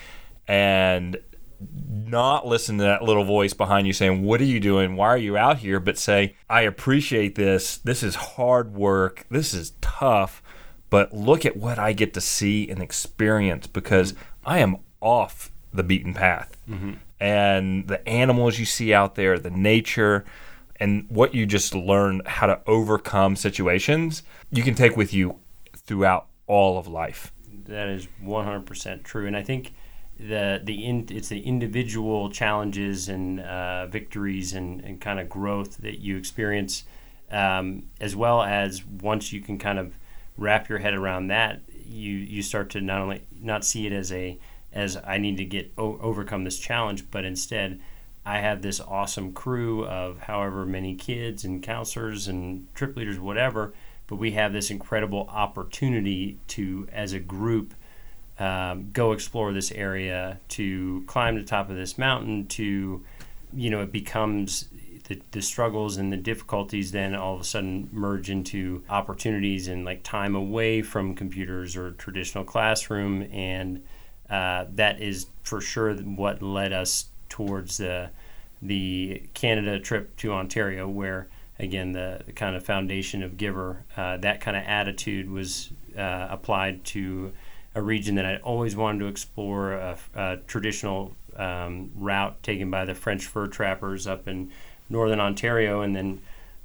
and 0.47 1.17
not 1.61 2.47
listen 2.47 2.79
to 2.79 2.85
that 2.85 3.03
little 3.03 3.25
voice 3.25 3.53
behind 3.53 3.87
you 3.87 3.93
saying, 3.93 4.23
"What 4.23 4.41
are 4.41 4.45
you 4.45 4.61
doing? 4.61 4.97
Why 4.97 5.09
are 5.09 5.17
you 5.19 5.37
out 5.37 5.59
here?" 5.59 5.81
But 5.81 5.99
say, 5.99 6.37
"I 6.49 6.63
appreciate 6.63 7.35
this. 7.35 7.79
This 7.79 8.03
is 8.03 8.15
hard 8.15 8.75
work. 8.75 9.27
This 9.31 9.53
is 9.55 9.73
tough." 9.81 10.43
But 10.91 11.13
look 11.13 11.45
at 11.45 11.57
what 11.57 11.79
I 11.79 11.93
get 11.93 12.15
to 12.15 12.21
see 12.21 12.69
and 12.71 12.81
experience 12.83 13.67
because 13.67 14.15
I 14.45 14.61
am 14.61 14.77
off 15.03 15.51
the 15.73 15.83
beaten 15.83 16.15
path 16.15 16.57
and 17.21 17.87
the 17.89 18.09
animals 18.09 18.59
you 18.59 18.65
see 18.65 18.95
out 18.95 19.15
there, 19.15 19.39
the 19.39 19.51
nature, 19.51 20.25
and 20.81 21.07
what 21.09 21.35
you 21.35 21.47
just 21.47 21.75
learn 21.75 22.23
how 22.27 22.47
to 22.47 22.61
overcome 22.67 23.37
situations, 23.37 24.23
you 24.51 24.63
can 24.63 24.75
take 24.75 24.97
with 24.97 25.13
you 25.13 25.37
throughout 25.77 26.27
all 26.47 26.79
of 26.79 26.87
life. 26.87 27.33
That 27.67 27.89
is 27.89 28.09
100% 28.23 29.03
true, 29.03 29.27
and 29.27 29.37
I 29.37 29.43
think 29.43 29.73
the 30.19 30.61
the 30.65 30.85
in, 30.85 31.07
it's 31.11 31.29
the 31.29 31.41
individual 31.41 32.31
challenges 32.31 33.09
and 33.09 33.41
uh, 33.41 33.87
victories 33.87 34.53
and, 34.53 34.81
and 34.81 35.01
kind 35.01 35.21
of 35.21 35.29
growth 35.29 35.77
that 35.79 36.01
you 36.01 36.17
experience, 36.17 36.85
um, 37.31 37.85
as 38.01 38.17
well 38.17 38.43
as 38.43 38.85
once 38.85 39.33
you 39.33 39.41
can 39.41 39.59
kind 39.59 39.79
of 39.79 39.95
wrap 40.37 40.69
your 40.69 40.79
head 40.79 40.95
around 40.95 41.29
that, 41.29 41.61
you 41.87 42.15
you 42.15 42.43
start 42.43 42.71
to 42.71 42.81
not 42.81 43.01
only 43.01 43.23
not 43.41 43.65
see 43.65 43.87
it 43.87 43.93
as 43.93 44.11
a 44.13 44.39
as 44.73 44.97
I 44.97 45.19
need 45.19 45.37
to 45.37 45.45
get 45.45 45.73
o- 45.79 45.99
overcome 46.01 46.45
this 46.45 46.59
challenge, 46.59 47.11
but 47.11 47.25
instead. 47.25 47.81
I 48.29 48.41
have 48.41 48.61
this 48.61 48.79
awesome 48.79 49.33
crew 49.33 49.87
of 49.87 50.19
however 50.19 50.67
many 50.67 50.95
kids 50.95 51.47
and 51.47 51.63
counselors 51.63 52.29
and 52.29 52.67
trip 52.75 52.95
leaders, 52.95 53.19
whatever, 53.19 53.73
but 54.07 54.17
we 54.17 54.33
have 54.33 54.53
this 54.53 54.71
incredible 54.71 55.27
opportunity 55.31 56.37
to, 56.49 56.87
as 56.93 57.15
a 57.15 57.21
group, 57.21 57.73
um, 58.39 58.91
go 58.93 59.13
explore 59.13 59.55
this 59.55 59.73
area, 59.73 60.41
to 60.51 61.05
climb 61.07 61.37
the 61.37 61.43
top 61.43 61.71
of 61.71 61.77
this 61.77 61.97
mountain, 61.97 62.47
to, 62.49 63.03
you 63.55 63.71
know, 63.71 63.81
it 63.81 63.93
becomes 63.93 64.69
the, 65.05 65.23
the 65.31 65.41
struggles 65.41 65.97
and 65.97 66.13
the 66.13 66.19
difficulties 66.19 66.93
then 66.93 67.15
all 67.15 67.37
of 67.37 67.41
a 67.41 67.45
sudden 67.45 67.89
merge 67.93 68.29
into 68.29 68.85
opportunities 68.91 69.69
and 69.69 69.87
like 69.87 70.03
time 70.03 70.35
away 70.35 70.83
from 70.83 71.15
computers 71.15 71.79
or 71.79 71.93
traditional 71.93 72.45
classroom. 72.45 73.23
And 73.33 73.83
uh, 74.29 74.67
that 74.75 75.01
is 75.01 75.29
for 75.45 75.63
sure 75.63 75.95
what 75.95 76.43
led 76.43 76.75
us 76.75 77.07
towards 77.31 77.79
the, 77.79 78.11
the 78.63 79.23
Canada 79.35 79.79
trip 79.79 80.17
to 80.19 80.33
Ontario, 80.33 80.89
where 80.89 81.29
again 81.59 81.93
the, 81.93 82.21
the 82.27 82.33
kind 82.33 82.55
of 82.57 82.65
foundation 82.65 83.23
of 83.23 83.37
Give'r, 83.37 83.79
uh, 83.97 84.17
that 84.19 84.41
kind 84.41 84.57
of 84.57 84.63
attitude 84.65 85.31
was 85.31 85.71
uh, 85.97 86.29
applied 86.31 86.85
to 86.87 87.33
a 87.75 87.83
region 87.83 88.15
that 88.17 88.25
I'd 88.27 88.41
always 88.43 88.75
wanted 88.77 89.01
to 89.01 89.07
explore, 89.07 89.73
a, 89.73 89.99
a 90.15 90.37
traditional 90.47 91.15
um, 91.37 91.91
route 91.95 92.43
taken 92.43 92.71
by 92.71 92.85
the 92.85 92.95
French 92.95 93.27
fur 93.27 93.47
trappers 93.47 94.07
up 94.07 94.27
in 94.29 94.51
northern 94.89 95.21
Ontario, 95.21 95.81
and 95.83 95.95
then. 95.95 96.21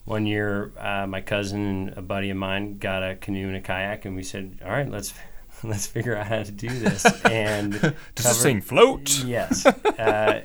One 0.05 0.25
year, 0.25 0.73
uh, 0.77 1.07
my 1.07 1.21
cousin 1.21 1.61
and 1.65 1.97
a 1.97 2.01
buddy 2.01 2.29
of 2.29 2.35
mine 2.35 2.77
got 2.77 3.03
a 3.03 3.15
canoe 3.15 3.47
and 3.47 3.55
a 3.55 3.61
kayak, 3.61 4.03
and 4.03 4.17
we 4.17 4.23
said, 4.23 4.59
"All 4.61 4.69
right, 4.69 4.89
let's 4.91 5.13
let's 5.63 5.87
figure 5.87 6.13
out 6.17 6.27
how 6.27 6.43
to 6.43 6.51
do 6.51 6.67
this." 6.67 7.05
And 7.25 7.71
Does 7.71 7.81
this 8.15 8.25
cover- 8.25 8.39
thing 8.43 8.59
float? 8.59 9.23
Yes. 9.23 9.65
Uh, 9.97 10.41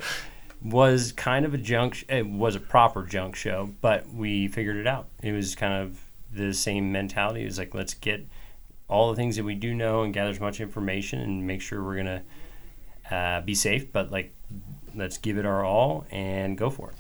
was 0.63 1.13
kind 1.13 1.45
of 1.45 1.55
a 1.55 1.59
junk. 1.59 1.95
Sh- 1.95 2.05
it 2.09 2.27
was 2.27 2.55
a 2.57 2.61
proper 2.61 3.05
junk 3.05 3.37
show, 3.37 3.71
but 3.81 4.09
we 4.13 4.49
figured 4.49 4.77
it 4.77 4.87
out. 4.87 5.07
It 5.23 5.33
was 5.33 5.55
kind 5.55 5.75
of 5.83 6.01
the 6.33 6.53
same 6.53 6.93
mentality. 6.93 7.43
It 7.43 7.47
was 7.47 7.59
like 7.59 7.75
let's 7.75 7.95
get 7.95 8.27
all 8.89 9.11
the 9.11 9.17
things 9.17 9.37
that 9.37 9.45
we 9.45 9.55
do 9.55 9.75
know 9.75 10.03
and 10.03 10.13
gather 10.15 10.31
as 10.31 10.41
much 10.41 10.61
information 10.61 11.21
and 11.21 11.47
make 11.47 11.61
sure 11.61 11.83
we're 11.83 11.97
gonna 11.97 12.23
uh, 13.11 13.41
be 13.43 13.55
safe. 13.55 13.93
But 13.93 14.11
like, 14.11 14.35
let's 14.95 15.19
give 15.19 15.39
it 15.39 15.47
our 15.47 15.65
all 15.65 16.07
and 16.11 16.57
go 16.59 16.71
for 16.71 16.93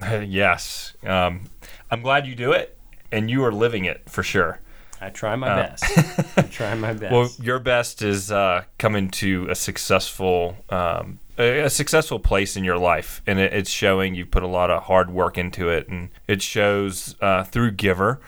it. 0.00 0.28
yes. 0.28 0.94
Um, 1.04 1.42
I'm 1.90 2.02
glad 2.02 2.26
you 2.26 2.34
do 2.34 2.52
it, 2.52 2.78
and 3.12 3.30
you 3.30 3.44
are 3.44 3.52
living 3.52 3.84
it 3.84 4.08
for 4.08 4.22
sure. 4.22 4.60
I 5.02 5.08
try 5.08 5.34
my 5.34 5.48
Uh, 5.48 5.56
best. 5.56 5.84
I 6.38 6.42
try 6.42 6.74
my 6.74 6.92
best. 6.92 7.12
Well, 7.12 7.30
your 7.42 7.58
best 7.58 8.02
is 8.02 8.30
uh, 8.30 8.64
coming 8.78 9.08
to 9.12 9.46
a 9.48 9.54
successful, 9.54 10.56
um, 10.68 11.20
a, 11.40 11.60
a 11.64 11.70
successful 11.70 12.18
place 12.20 12.56
in 12.56 12.64
your 12.64 12.78
life, 12.78 13.22
and 13.26 13.38
it, 13.38 13.52
it's 13.52 13.70
showing 13.70 14.14
you've 14.14 14.30
put 14.30 14.42
a 14.42 14.46
lot 14.48 14.70
of 14.70 14.84
hard 14.84 15.10
work 15.10 15.38
into 15.38 15.68
it, 15.68 15.88
and 15.88 16.10
it 16.28 16.42
shows 16.42 17.16
uh, 17.20 17.44
through 17.44 17.72
Give'r 17.72 18.18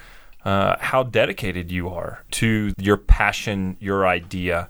uh, 0.45 0.77
how 0.81 1.03
dedicated 1.05 1.71
you 1.71 1.89
are 1.89 2.25
to 2.33 2.73
your 2.79 2.97
passion, 2.97 3.77
your 3.81 4.07
idea, 4.07 4.69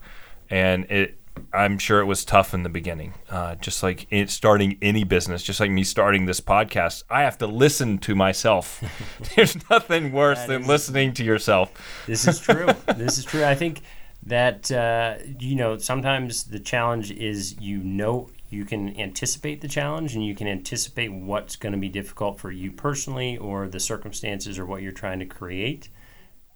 and 0.51 0.85
it. 0.91 1.19
I'm 1.55 1.79
sure 1.79 2.01
it 2.01 2.05
was 2.05 2.27
tough 2.27 2.53
in 2.53 2.63
the 2.63 2.69
beginning, 2.69 3.15
uh, 3.31 3.55
just 3.55 3.83
like 3.83 4.07
it, 4.11 4.29
starting 4.29 4.77
any 4.83 5.03
business, 5.03 5.43
just 5.43 5.61
like 5.61 5.71
me 5.71 5.83
starting 5.83 6.27
this 6.27 6.43
podcast. 6.43 7.05
I 7.09 7.23
have 7.23 7.39
to 7.39 7.47
listen 7.47 7.97
to 7.99 8.15
myself. 8.15 8.83
There's 9.35 9.57
nothing 9.71 10.13
worse 10.13 10.39
That 10.41 10.49
than 10.49 10.63
is- 10.63 10.69
listening 10.69 11.15
to 11.15 11.25
yourself. 11.25 11.73
This 12.07 12.29
is 12.29 12.39
true. 12.39 12.67
this 12.97 13.17
is 13.17 13.25
true. 13.25 13.45
I 13.45 13.55
think 13.55 13.81
that 14.25 14.71
uh, 14.71 15.17
you 15.39 15.57
know 15.57 15.79
sometimes 15.79 16.45
the 16.45 16.61
challenge 16.61 17.11
is 17.11 17.61
you 17.61 17.79
know 17.79 18.31
you 18.51 18.65
can 18.65 18.99
anticipate 19.01 19.63
the 19.63 19.69
challenge 19.69 20.15
and 20.15 20.25
you 20.25 20.35
can 20.35 20.47
anticipate 20.47 21.11
what's 21.11 21.57
going 21.57 21.73
to 21.73 21.79
be 21.79 21.89
difficult 21.89 22.39
for 22.39 22.51
you 22.51 22.71
personally 22.71 23.37
or 23.39 23.67
the 23.67 23.81
circumstances 23.81 24.59
or 24.59 24.67
what 24.67 24.83
you're 24.83 24.93
trying 24.93 25.19
to 25.19 25.27
create. 25.27 25.89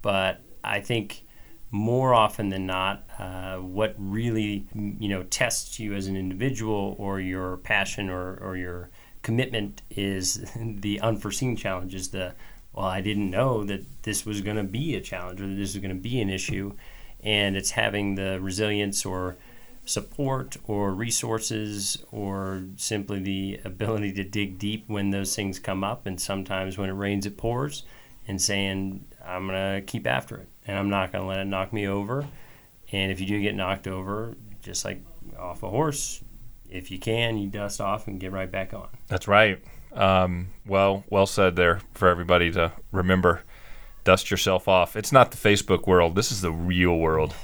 But 0.03 0.43
I 0.63 0.81
think 0.81 1.25
more 1.71 2.15
often 2.15 2.51
than 2.51 2.67
not, 2.67 3.05
uh, 3.19 3.57
what 3.57 3.95
really 3.99 4.67
you 4.75 5.09
know 5.09 5.23
tests 5.25 5.79
you 5.79 5.95
as 5.95 6.07
an 6.07 6.17
individual 6.17 6.95
or 6.99 7.19
your 7.19 7.57
passion 7.59 8.11
or, 8.11 8.37
or 8.37 8.57
your 8.57 8.91
commitment 9.23 9.83
is 9.91 10.47
the 10.57 11.01
unforeseen 11.01 11.57
challenges. 11.57 12.11
The 12.11 12.35
well, 12.73 12.87
I 12.87 13.01
didn't 13.01 13.31
know 13.31 13.65
that 13.65 14.03
this 14.03 14.27
was 14.27 14.43
going 14.43 14.59
to 14.59 14.63
be 14.63 14.97
a 14.97 15.01
challenge 15.01 15.41
or 15.41 15.47
that 15.47 15.55
this 15.55 15.73
was 15.75 15.83
going 15.83 15.97
to 15.97 16.01
be 16.01 16.21
an 16.21 16.29
issue, 16.29 16.75
and 17.27 17.57
it's 17.57 17.73
having 17.73 18.15
the 18.15 18.41
resilience 18.41 19.05
or 19.05 19.37
support 19.85 20.57
or 20.67 20.93
resources 20.93 22.03
or 22.11 22.63
simply 22.77 23.19
the 23.19 23.61
ability 23.65 24.13
to 24.13 24.25
dig 24.25 24.59
deep 24.59 24.85
when 24.87 25.11
those 25.11 25.37
things 25.37 25.59
come 25.59 25.85
up 25.85 26.07
and 26.07 26.21
sometimes 26.21 26.79
when 26.79 26.89
it 26.89 26.95
rains 26.95 27.27
it 27.27 27.37
pours 27.37 27.85
and 28.27 28.41
saying 28.41 29.05
i'm 29.25 29.47
going 29.47 29.77
to 29.77 29.83
keep 29.87 30.07
after 30.07 30.39
it 30.39 30.49
and 30.67 30.79
i'm 30.79 30.91
not 30.91 31.13
going 31.13 31.23
to 31.23 31.29
let 31.29 31.39
it 31.39 31.45
knock 31.45 31.73
me 31.73 31.87
over 31.87 32.27
and 32.91 33.13
if 33.13 33.21
you 33.21 33.27
do 33.27 33.41
get 33.41 33.55
knocked 33.55 33.87
over 33.87 34.35
just 34.63 34.85
like 34.85 35.01
off 35.39 35.63
a 35.63 35.69
horse 35.69 36.21
if 36.69 36.91
you 36.91 36.99
can 36.99 37.39
you 37.39 37.49
dust 37.49 37.81
off 37.81 38.09
and 38.09 38.19
get 38.19 38.33
right 38.33 38.51
back 38.51 38.75
on 38.75 38.89
That's 39.09 39.29
right. 39.29 39.63
Um, 39.93 40.49
well, 40.67 41.05
well 41.09 41.27
said 41.27 41.57
there 41.57 41.81
for 41.95 42.09
everybody 42.09 42.51
to 42.53 42.73
remember. 42.93 43.43
Dust 44.07 44.31
yourself 44.31 44.69
off. 44.69 44.95
It's 44.95 45.11
not 45.11 45.33
the 45.33 45.37
Facebook 45.37 45.89
world. 45.89 46.15
This 46.15 46.31
is 46.31 46.41
the 46.41 46.53
real 46.53 46.97
world. 46.97 47.35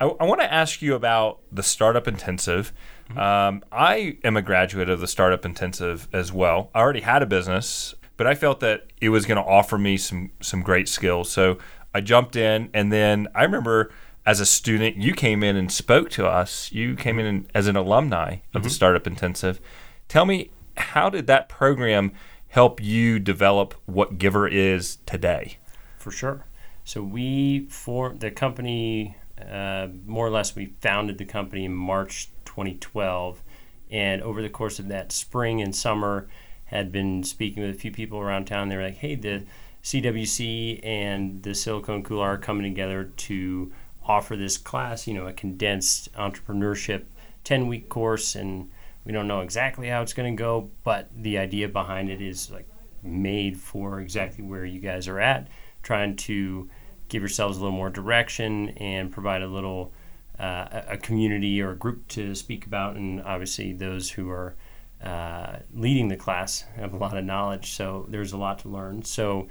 I, 0.00 0.06
I 0.06 0.24
want 0.24 0.40
to 0.40 0.50
ask 0.50 0.80
you 0.80 0.94
about 0.94 1.40
the 1.52 1.62
Startup 1.62 2.08
Intensive. 2.08 2.72
Um, 3.14 3.62
I 3.70 4.16
am 4.24 4.38
a 4.38 4.42
graduate 4.42 4.88
of 4.88 5.00
the 5.00 5.06
Startup 5.06 5.44
Intensive 5.44 6.08
as 6.14 6.32
well. 6.32 6.70
I 6.74 6.80
already 6.80 7.02
had 7.02 7.22
a 7.22 7.26
business, 7.26 7.94
but 8.16 8.26
I 8.26 8.34
felt 8.34 8.60
that 8.60 8.86
it 9.02 9.10
was 9.10 9.26
going 9.26 9.36
to 9.36 9.46
offer 9.46 9.76
me 9.76 9.98
some 9.98 10.30
some 10.40 10.62
great 10.62 10.88
skills. 10.88 11.30
So 11.30 11.58
I 11.92 12.00
jumped 12.00 12.34
in, 12.34 12.70
and 12.72 12.90
then 12.90 13.28
I 13.34 13.42
remember 13.42 13.92
as 14.24 14.40
a 14.40 14.46
student, 14.46 14.96
you 14.96 15.12
came 15.12 15.42
in 15.42 15.56
and 15.56 15.70
spoke 15.70 16.08
to 16.12 16.26
us. 16.26 16.72
You 16.72 16.96
came 16.96 17.18
in 17.18 17.46
as 17.54 17.66
an 17.66 17.76
alumni 17.76 18.36
of 18.54 18.62
the 18.62 18.70
Startup 18.70 19.06
Intensive. 19.06 19.60
Tell 20.08 20.24
me, 20.24 20.52
how 20.78 21.10
did 21.10 21.26
that 21.26 21.50
program 21.50 22.12
help 22.48 22.82
you 22.82 23.18
develop 23.18 23.74
what 23.86 24.18
Give'r 24.18 24.50
is 24.50 24.98
today? 25.06 25.58
For 25.98 26.10
sure. 26.10 26.44
So 26.84 27.02
we 27.02 27.66
for 27.68 28.14
the 28.14 28.30
company, 28.30 29.16
uh, 29.40 29.88
more 30.06 30.26
or 30.26 30.30
less, 30.30 30.56
we 30.56 30.66
founded 30.80 31.18
the 31.18 31.24
company 31.24 31.64
in 31.66 31.74
March 31.74 32.30
2012, 32.46 33.42
and 33.90 34.22
over 34.22 34.40
the 34.40 34.48
course 34.48 34.78
of 34.78 34.88
that 34.88 35.12
spring 35.12 35.60
and 35.60 35.74
summer, 35.74 36.28
had 36.66 36.92
been 36.92 37.22
speaking 37.24 37.62
with 37.62 37.74
a 37.74 37.78
few 37.78 37.90
people 37.90 38.18
around 38.18 38.46
town. 38.46 38.68
They 38.68 38.76
were 38.76 38.84
like, 38.84 38.96
"Hey, 38.96 39.14
the 39.14 39.44
CWC 39.82 40.80
and 40.82 41.42
the 41.42 41.54
Silicon 41.54 42.02
Couloir 42.02 42.34
are 42.34 42.38
coming 42.38 42.62
together 42.62 43.04
to 43.04 43.72
offer 44.04 44.36
this 44.36 44.56
class. 44.56 45.06
You 45.06 45.14
know, 45.14 45.26
a 45.26 45.32
condensed 45.32 46.12
entrepreneurship 46.14 47.04
10 47.44 47.68
week 47.68 47.88
course, 47.88 48.34
and 48.34 48.70
we 49.08 49.14
don't 49.14 49.26
know 49.26 49.40
exactly 49.40 49.88
how 49.88 50.02
it's 50.02 50.12
going 50.12 50.36
to 50.36 50.38
go, 50.38 50.70
but 50.84 51.08
the 51.16 51.38
idea 51.38 51.66
behind 51.66 52.10
it 52.10 52.20
is 52.20 52.50
like 52.50 52.68
made 53.02 53.56
for 53.56 54.00
exactly 54.00 54.44
where 54.44 54.66
you 54.66 54.80
guys 54.80 55.08
are 55.08 55.18
at, 55.18 55.48
trying 55.82 56.14
to 56.14 56.68
give 57.08 57.22
yourselves 57.22 57.56
a 57.56 57.60
little 57.60 57.74
more 57.74 57.88
direction 57.88 58.68
and 58.76 59.10
provide 59.10 59.40
a 59.40 59.46
little 59.46 59.94
uh, 60.38 60.82
a- 60.88 60.98
community 60.98 61.62
or 61.62 61.70
a 61.70 61.74
group 61.74 62.06
to 62.08 62.34
speak 62.34 62.66
about, 62.66 62.96
and 62.96 63.22
obviously 63.22 63.72
those 63.72 64.10
who 64.10 64.28
are 64.28 64.54
uh, 65.02 65.56
leading 65.72 66.08
the 66.08 66.16
class. 66.16 66.66
Have 66.76 66.92
a 66.92 66.98
lot 66.98 67.16
of 67.16 67.24
knowledge, 67.24 67.72
so 67.72 68.04
there's 68.10 68.34
a 68.34 68.38
lot 68.38 68.58
to 68.58 68.68
learn. 68.68 69.02
So 69.04 69.48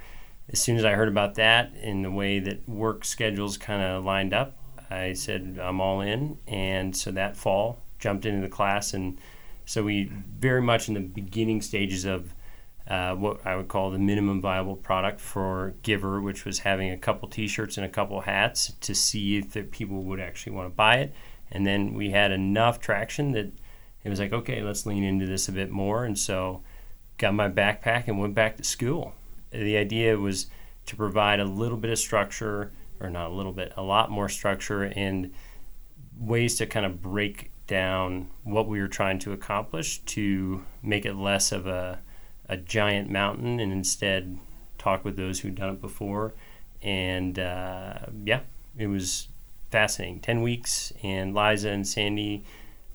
as 0.52 0.60
soon 0.60 0.76
as 0.76 0.84
I 0.84 0.92
heard 0.92 1.08
about 1.08 1.34
that 1.34 1.72
and 1.82 2.04
the 2.04 2.12
way 2.12 2.38
that 2.38 2.68
work 2.68 3.04
schedules 3.04 3.58
kind 3.58 3.82
of 3.82 4.04
lined 4.04 4.32
up, 4.32 4.56
I 4.88 5.14
said 5.14 5.58
I'm 5.60 5.80
all 5.80 6.00
in. 6.00 6.38
And 6.46 6.96
so 6.96 7.10
that 7.10 7.36
fall 7.36 7.80
jumped 7.98 8.24
into 8.24 8.40
the 8.40 8.48
class, 8.48 8.94
and 8.94 9.18
so 9.68 9.82
we 9.82 10.04
very 10.04 10.62
much 10.62 10.88
in 10.88 10.94
the 10.94 11.00
beginning 11.00 11.60
stages 11.60 12.06
of 12.06 12.32
uh, 12.88 13.14
what 13.14 13.46
I 13.46 13.54
would 13.54 13.68
call 13.68 13.90
the 13.90 13.98
minimum 13.98 14.40
viable 14.40 14.76
product 14.76 15.20
for 15.20 15.74
Give'r, 15.82 16.22
which 16.22 16.46
was 16.46 16.60
having 16.60 16.90
a 16.90 16.96
couple 16.96 17.28
T-shirts 17.28 17.76
and 17.76 17.84
a 17.84 17.88
couple 17.90 18.22
hats 18.22 18.72
to 18.80 18.94
see 18.94 19.36
if 19.36 19.52
the 19.52 19.64
people 19.64 20.04
would 20.04 20.20
actually 20.20 20.52
want 20.52 20.70
to 20.70 20.74
buy 20.74 20.96
it. 20.96 21.14
And 21.52 21.66
then 21.66 21.92
we 21.92 22.12
had 22.12 22.32
enough 22.32 22.80
traction 22.80 23.32
that 23.32 23.52
it 24.04 24.08
was 24.08 24.18
like, 24.18 24.32
okay, 24.32 24.62
let's 24.62 24.86
lean 24.86 25.04
into 25.04 25.26
this 25.26 25.48
a 25.48 25.52
bit 25.52 25.70
more. 25.70 26.06
And 26.06 26.18
so 26.18 26.62
got 27.18 27.34
my 27.34 27.50
backpack 27.50 28.08
and 28.08 28.18
went 28.18 28.34
back 28.34 28.56
to 28.56 28.64
school. 28.64 29.12
The 29.50 29.76
idea 29.76 30.16
was 30.16 30.46
to 30.86 30.96
provide 30.96 31.40
a 31.40 31.44
little 31.44 31.76
bit 31.76 31.90
of 31.90 31.98
structure, 31.98 32.72
or 33.00 33.10
not 33.10 33.30
a 33.30 33.34
little 33.34 33.52
bit, 33.52 33.74
a 33.76 33.82
lot 33.82 34.10
more 34.10 34.30
structure 34.30 34.84
and 34.84 35.30
ways 36.18 36.56
to 36.56 36.66
kind 36.66 36.86
of 36.86 37.02
break 37.02 37.50
down 37.68 38.28
what 38.42 38.66
we 38.66 38.80
were 38.80 38.88
trying 38.88 39.20
to 39.20 39.32
accomplish 39.32 39.98
to 40.00 40.64
make 40.82 41.06
it 41.06 41.14
less 41.14 41.52
of 41.52 41.66
a 41.68 42.00
a 42.48 42.56
giant 42.56 43.10
mountain 43.10 43.60
and 43.60 43.72
instead 43.72 44.38
talk 44.78 45.04
with 45.04 45.16
those 45.16 45.40
who'd 45.40 45.56
done 45.56 45.74
it 45.74 45.80
before. 45.80 46.32
And 46.82 47.38
uh, 47.38 47.98
yeah, 48.24 48.40
it 48.76 48.86
was 48.86 49.28
fascinating. 49.70 50.20
10 50.20 50.42
weeks, 50.42 50.92
and 51.02 51.34
Liza 51.34 51.68
and 51.68 51.86
Sandy 51.86 52.44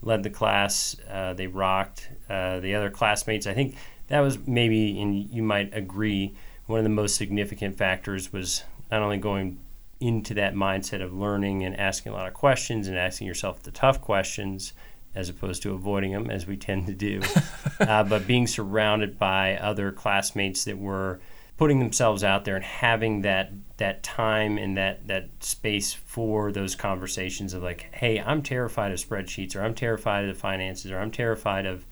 led 0.02 0.22
the 0.22 0.30
class. 0.30 0.96
Uh, 1.08 1.34
they 1.34 1.46
rocked. 1.46 2.08
Uh, 2.28 2.60
the 2.60 2.74
other 2.74 2.90
classmates, 2.90 3.46
I 3.46 3.54
think 3.54 3.76
that 4.08 4.20
was 4.20 4.38
maybe, 4.46 5.00
and 5.00 5.30
you 5.30 5.42
might 5.42 5.74
agree, 5.74 6.34
one 6.66 6.78
of 6.78 6.84
the 6.84 6.90
most 6.90 7.14
significant 7.14 7.76
factors 7.76 8.32
was 8.32 8.64
not 8.90 9.02
only 9.02 9.18
going 9.18 9.58
into 10.04 10.34
that 10.34 10.54
mindset 10.54 11.02
of 11.02 11.14
learning 11.14 11.64
and 11.64 11.78
asking 11.78 12.12
a 12.12 12.14
lot 12.14 12.28
of 12.28 12.34
questions 12.34 12.88
and 12.88 12.98
asking 12.98 13.26
yourself 13.26 13.62
the 13.62 13.70
tough 13.70 14.00
questions 14.00 14.74
as 15.14 15.28
opposed 15.28 15.62
to 15.62 15.72
avoiding 15.72 16.12
them 16.12 16.30
as 16.30 16.46
we 16.46 16.56
tend 16.56 16.86
to 16.86 16.92
do. 16.92 17.22
uh, 17.80 18.04
but 18.04 18.26
being 18.26 18.46
surrounded 18.46 19.18
by 19.18 19.56
other 19.56 19.92
classmates 19.92 20.64
that 20.64 20.78
were 20.78 21.20
putting 21.56 21.78
themselves 21.78 22.24
out 22.24 22.44
there 22.44 22.56
and 22.56 22.64
having 22.64 23.22
that 23.22 23.52
that 23.76 24.02
time 24.02 24.58
and 24.58 24.76
that 24.76 25.06
that 25.06 25.28
space 25.40 25.92
for 25.92 26.50
those 26.52 26.74
conversations 26.74 27.54
of 27.54 27.62
like, 27.62 27.86
hey, 27.92 28.20
I'm 28.20 28.42
terrified 28.42 28.92
of 28.92 28.98
spreadsheets, 28.98 29.56
or 29.56 29.62
I'm 29.62 29.74
terrified 29.74 30.24
of 30.24 30.34
the 30.34 30.40
finances, 30.40 30.90
or 30.90 30.98
I'm 30.98 31.10
terrified 31.10 31.64
of 31.64 31.84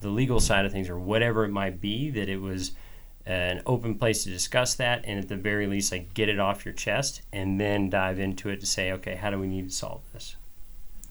the 0.00 0.10
legal 0.10 0.40
side 0.40 0.66
of 0.66 0.72
things, 0.72 0.88
or 0.88 0.98
whatever 0.98 1.44
it 1.44 1.50
might 1.50 1.80
be. 1.80 2.10
That 2.10 2.28
it 2.28 2.40
was 2.40 2.72
an 3.26 3.60
open 3.66 3.96
place 3.96 4.22
to 4.24 4.30
discuss 4.30 4.74
that, 4.76 5.04
and 5.04 5.18
at 5.18 5.28
the 5.28 5.36
very 5.36 5.66
least, 5.66 5.92
like 5.92 6.14
get 6.14 6.28
it 6.28 6.38
off 6.38 6.64
your 6.64 6.74
chest, 6.74 7.22
and 7.32 7.60
then 7.60 7.90
dive 7.90 8.18
into 8.18 8.48
it 8.48 8.60
to 8.60 8.66
say, 8.66 8.92
okay, 8.92 9.16
how 9.16 9.30
do 9.30 9.38
we 9.38 9.48
need 9.48 9.68
to 9.68 9.74
solve 9.74 10.02
this? 10.12 10.36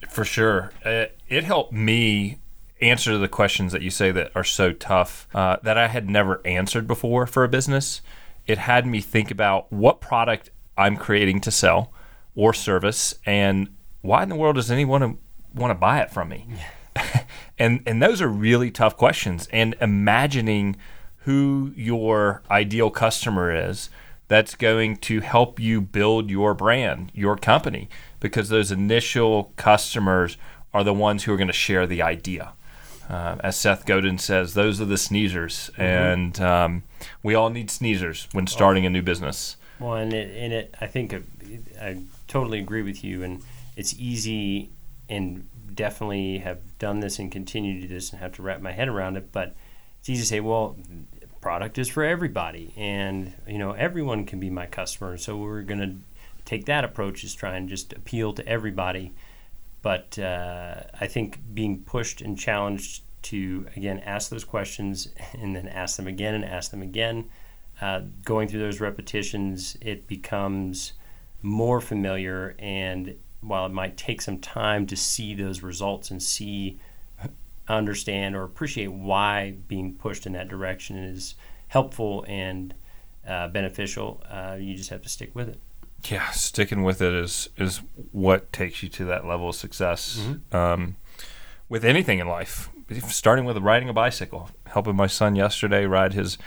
For 0.10 0.24
sure. 0.24 0.72
Uh, 0.84 1.06
it 1.28 1.44
helped 1.44 1.74
me 1.74 2.38
answer 2.82 3.18
the 3.18 3.28
questions 3.28 3.72
that 3.72 3.82
you 3.82 3.90
say 3.90 4.12
that 4.12 4.32
are 4.36 4.44
so 4.44 4.72
tough 4.72 5.28
uh, 5.34 5.58
that 5.64 5.78
I 5.78 5.88
had 5.88 6.10
never 6.10 6.42
answered 6.46 6.88
before 6.88 7.26
for 7.28 7.44
a 7.44 7.50
business. 7.50 8.02
It 8.48 8.60
had 8.60 8.86
me 8.86 9.02
think 9.02 9.32
about 9.32 9.72
what 9.72 10.02
product 10.02 10.52
I'm 10.78 10.98
creating 10.98 11.42
to 11.42 11.52
sell 11.52 11.92
or 12.36 12.54
service 12.54 13.16
and 13.26 13.70
why 14.02 14.24
in 14.24 14.30
the 14.30 14.36
world 14.36 14.56
does 14.56 14.70
anyone 14.70 15.18
want 15.54 15.72
to 15.72 15.76
buy 15.76 16.02
it 16.02 16.12
from 16.12 16.30
me? 16.30 16.46
and 17.60 17.82
and 17.86 18.02
those 18.02 18.22
are 18.22 18.28
really 18.28 18.70
tough 18.72 18.96
questions 18.98 19.48
and 19.52 19.76
imagining 19.82 20.76
who 21.26 21.74
your 21.76 22.44
ideal 22.52 22.92
customer 22.92 23.52
is 23.52 23.90
that's 24.28 24.56
going 24.56 24.96
to 24.98 25.22
help 25.22 25.60
you 25.60 25.82
build 25.82 26.30
your 26.30 26.54
brand, 26.54 27.12
your 27.16 27.36
company, 27.36 27.90
because 28.20 28.50
those 28.50 28.72
initial 28.72 29.52
customers 29.56 30.38
are 30.72 30.84
the 30.84 30.94
ones 30.94 31.24
who 31.24 31.34
are 31.34 31.38
going 31.38 31.48
to 31.48 31.54
share 31.54 31.88
the 31.88 32.02
idea. 32.02 32.54
Uh, 33.10 33.38
as 33.42 33.56
Seth 33.56 33.86
Godin 33.86 34.20
says, 34.20 34.54
those 34.54 34.80
are 34.80 34.86
the 34.86 34.98
sneezers, 34.98 35.72
mm-hmm. 35.72 35.82
and 35.82 36.42
um, 36.42 36.84
we 37.24 37.34
all 37.34 37.50
need 37.50 37.70
sneezers 37.70 38.28
when 38.32 38.46
starting 38.46 38.86
a 38.86 38.90
new 38.90 39.02
business. 39.02 39.58
Well, 39.80 39.96
and 39.96 40.14
it, 40.14 40.36
and 40.36 40.54
it, 40.54 40.76
I 40.80 40.88
think 40.88 41.14
I 41.82 42.02
totally 42.28 42.60
agree 42.60 42.82
with 42.84 43.04
you, 43.04 43.24
and 43.24 43.42
it's 43.76 43.96
easy, 44.00 44.70
and 45.10 45.48
definitely 45.74 46.40
have 46.40 46.60
done 46.80 47.00
this 47.00 47.20
and 47.20 47.32
continue 47.32 47.82
to 47.82 47.88
do 47.88 47.94
this, 47.94 48.12
and 48.12 48.22
have 48.22 48.34
to 48.34 48.42
wrap 48.42 48.62
my 48.62 48.72
head 48.72 48.88
around 48.88 49.18
it. 49.18 49.32
But 49.32 49.56
it's 50.06 50.12
easy 50.12 50.22
to 50.22 50.28
say, 50.28 50.40
well, 50.40 50.78
product 51.42 51.80
is 51.80 51.90
for 51.90 52.04
everybody, 52.04 52.72
and 52.78 53.34
you 53.48 53.58
know 53.58 53.72
everyone 53.72 54.24
can 54.24 54.40
be 54.40 54.52
my 54.52 54.68
customer. 54.68 55.18
So 55.18 55.36
we're 55.36 55.64
going 55.64 55.80
to 55.80 55.96
take 56.46 56.66
that 56.66 56.84
approach 56.84 57.24
is 57.24 57.34
try 57.34 57.56
and 57.56 57.68
just 57.68 57.92
appeal 57.92 58.32
to 58.34 58.48
everybody. 58.48 59.14
But 59.82 60.20
uh, 60.20 60.82
I 61.02 61.08
think 61.08 61.40
being 61.56 61.80
pushed 61.82 62.22
and 62.22 62.38
challenged 62.38 63.02
to 63.24 63.66
again 63.76 63.98
ask 64.06 64.30
those 64.30 64.44
questions 64.44 65.10
and 65.34 65.56
then 65.56 65.68
ask 65.68 65.98
them 65.98 66.06
again 66.06 66.36
and 66.36 66.46
ask 66.46 66.70
them 66.70 66.84
again, 66.84 67.26
uh, 67.82 68.02
going 68.24 68.48
through 68.48 68.60
those 68.60 68.80
repetitions, 68.80 69.76
it 69.82 70.06
becomes 70.06 70.94
more 71.42 71.82
familiar. 71.82 72.54
And 72.60 73.16
while 73.42 73.66
it 73.66 73.74
might 73.74 73.98
take 73.98 74.22
some 74.22 74.38
time 74.38 74.86
to 74.86 74.96
see 74.96 75.34
those 75.34 75.64
results 75.64 76.12
and 76.12 76.22
see 76.22 76.80
understand 77.68 78.36
or 78.36 78.44
appreciate 78.44 78.92
why 78.92 79.56
being 79.68 79.94
pushed 79.94 80.26
in 80.26 80.34
that 80.34 80.48
direction 80.48 80.98
is 80.98 81.36
helpful 81.68 82.26
and 82.28 82.74
uh, 83.28 83.48
beneficial. 83.48 84.22
Uh, 84.30 84.58
you 84.60 84.76
just 84.76 84.90
have 84.90 85.02
to 85.02 85.10
stick 85.10 85.34
with 85.34 85.50
it. 85.50 85.60
Yeah, 86.10 86.30
sticking 86.32 86.84
with 86.84 87.02
it 87.02 87.14
is 87.14 87.50
is 87.58 87.82
what 88.12 88.52
takes 88.54 88.84
you 88.84 88.90
to 88.90 89.06
that 89.06 89.26
level 89.26 89.50
of 89.50 89.56
success. 89.56 90.20
Mm-hmm. 90.20 90.56
Um, 90.56 90.96
with 91.68 91.84
anything 91.84 92.20
in 92.20 92.28
life, 92.28 92.70
starting 93.08 93.46
with 93.46 93.58
riding 93.58 93.90
a 93.90 93.94
bicycle, 93.94 94.52
helping 94.68 94.96
my 94.96 95.08
son 95.08 95.36
yesterday 95.36 95.86
ride 95.86 96.14
his 96.14 96.38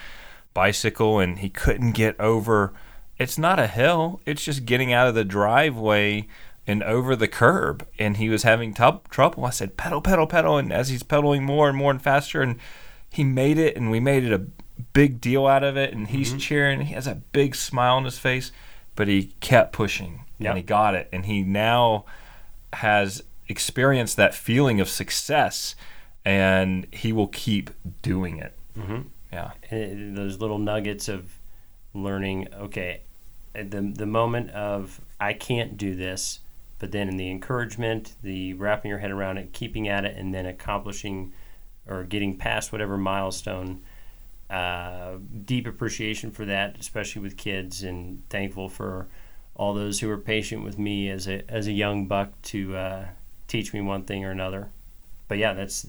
bicycle, 0.54 1.18
and 1.18 1.40
he 1.40 1.50
couldn't 1.50 1.92
get 1.92 2.18
over. 2.20 2.72
It's 3.16 3.36
not 3.36 3.58
a 3.58 3.66
hill; 3.66 4.20
it's 4.24 4.44
just 4.44 4.64
getting 4.64 4.92
out 4.92 5.08
of 5.08 5.16
the 5.16 5.24
driveway 5.24 6.28
and 6.68 6.82
over 6.82 7.16
the 7.16 7.26
curb, 7.26 7.88
and 7.98 8.18
he 8.18 8.28
was 8.28 8.42
having 8.42 8.74
t- 8.74 8.84
trouble. 9.08 9.46
I 9.46 9.50
said, 9.50 9.78
pedal, 9.78 10.02
pedal, 10.02 10.26
pedal, 10.26 10.58
and 10.58 10.70
as 10.70 10.90
he's 10.90 11.02
pedaling 11.02 11.42
more 11.42 11.66
and 11.66 11.76
more 11.76 11.90
and 11.90 12.00
faster, 12.00 12.42
and 12.42 12.56
he 13.10 13.24
made 13.24 13.56
it, 13.56 13.74
and 13.74 13.90
we 13.90 14.00
made 14.00 14.22
it 14.22 14.32
a 14.32 14.44
big 14.92 15.18
deal 15.18 15.46
out 15.46 15.64
of 15.64 15.78
it, 15.78 15.94
and 15.94 16.08
he's 16.08 16.28
mm-hmm. 16.28 16.38
cheering. 16.38 16.80
He 16.82 16.92
has 16.92 17.06
a 17.06 17.14
big 17.32 17.54
smile 17.54 17.96
on 17.96 18.04
his 18.04 18.18
face, 18.18 18.52
but 18.94 19.08
he 19.08 19.32
kept 19.40 19.72
pushing, 19.72 20.24
yep. 20.38 20.50
and 20.50 20.58
he 20.58 20.62
got 20.62 20.94
it, 20.94 21.08
and 21.10 21.24
he 21.24 21.42
now 21.42 22.04
has 22.74 23.22
experienced 23.48 24.18
that 24.18 24.34
feeling 24.34 24.78
of 24.78 24.90
success, 24.90 25.74
and 26.22 26.86
he 26.92 27.14
will 27.14 27.28
keep 27.28 27.70
doing 28.02 28.36
it. 28.36 28.54
Mm-hmm. 28.78 29.08
Yeah, 29.32 29.52
and 29.70 30.18
those 30.18 30.38
little 30.38 30.58
nuggets 30.58 31.08
of 31.08 31.32
learning. 31.94 32.48
Okay, 32.52 33.00
the 33.54 33.80
the 33.80 34.06
moment 34.06 34.50
of 34.50 35.00
I 35.18 35.32
can't 35.32 35.78
do 35.78 35.94
this 35.94 36.40
but 36.78 36.92
then 36.92 37.08
in 37.08 37.16
the 37.16 37.30
encouragement, 37.30 38.14
the 38.22 38.54
wrapping 38.54 38.88
your 38.88 38.98
head 38.98 39.10
around 39.10 39.38
it, 39.38 39.52
keeping 39.52 39.88
at 39.88 40.04
it, 40.04 40.16
and 40.16 40.34
then 40.34 40.46
accomplishing 40.46 41.32
or 41.88 42.04
getting 42.04 42.36
past 42.36 42.72
whatever 42.72 42.96
milestone. 42.96 43.80
Uh, 44.48 45.18
deep 45.44 45.66
appreciation 45.66 46.30
for 46.30 46.44
that, 46.46 46.76
especially 46.78 47.20
with 47.20 47.36
kids, 47.36 47.82
and 47.82 48.22
thankful 48.30 48.68
for 48.68 49.08
all 49.54 49.74
those 49.74 50.00
who 50.00 50.08
were 50.08 50.16
patient 50.18 50.64
with 50.64 50.78
me 50.78 51.10
as 51.10 51.26
a 51.28 51.42
as 51.50 51.66
a 51.66 51.72
young 51.72 52.06
buck 52.06 52.30
to 52.42 52.76
uh, 52.76 53.06
teach 53.48 53.74
me 53.74 53.80
one 53.80 54.04
thing 54.04 54.24
or 54.24 54.30
another. 54.30 54.70
But 55.26 55.38
yeah, 55.38 55.52
that's 55.52 55.86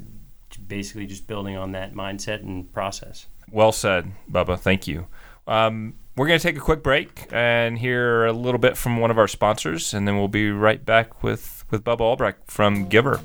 basically 0.68 1.06
just 1.06 1.28
building 1.28 1.56
on 1.56 1.72
that 1.74 1.94
mindset 1.94 2.42
and 2.42 2.72
process. 2.74 3.28
Well 3.52 3.72
said, 3.72 4.12
Bubba. 4.30 4.60
Thank 4.60 4.88
you. 4.88 5.08
Um, 5.48 5.96
we're 6.20 6.28
going 6.28 6.38
to 6.38 6.44
take 6.44 6.58
a 6.58 6.60
quick 6.60 6.84
break 6.84 7.28
and 7.32 7.80
hear 7.80 8.26
a 8.26 8.34
little 8.34 8.60
bit 8.60 8.76
from 8.76 8.98
one 8.98 9.10
of 9.10 9.18
our 9.18 9.26
sponsors, 9.26 9.94
and 9.94 10.06
then 10.06 10.18
we'll 10.18 10.28
be 10.28 10.52
right 10.52 10.84
back 10.84 11.24
with, 11.24 11.64
with 11.72 11.82
Bubba 11.86 12.02
Albrecht 12.02 12.52
from 12.52 12.90
Give'r. 12.90 13.22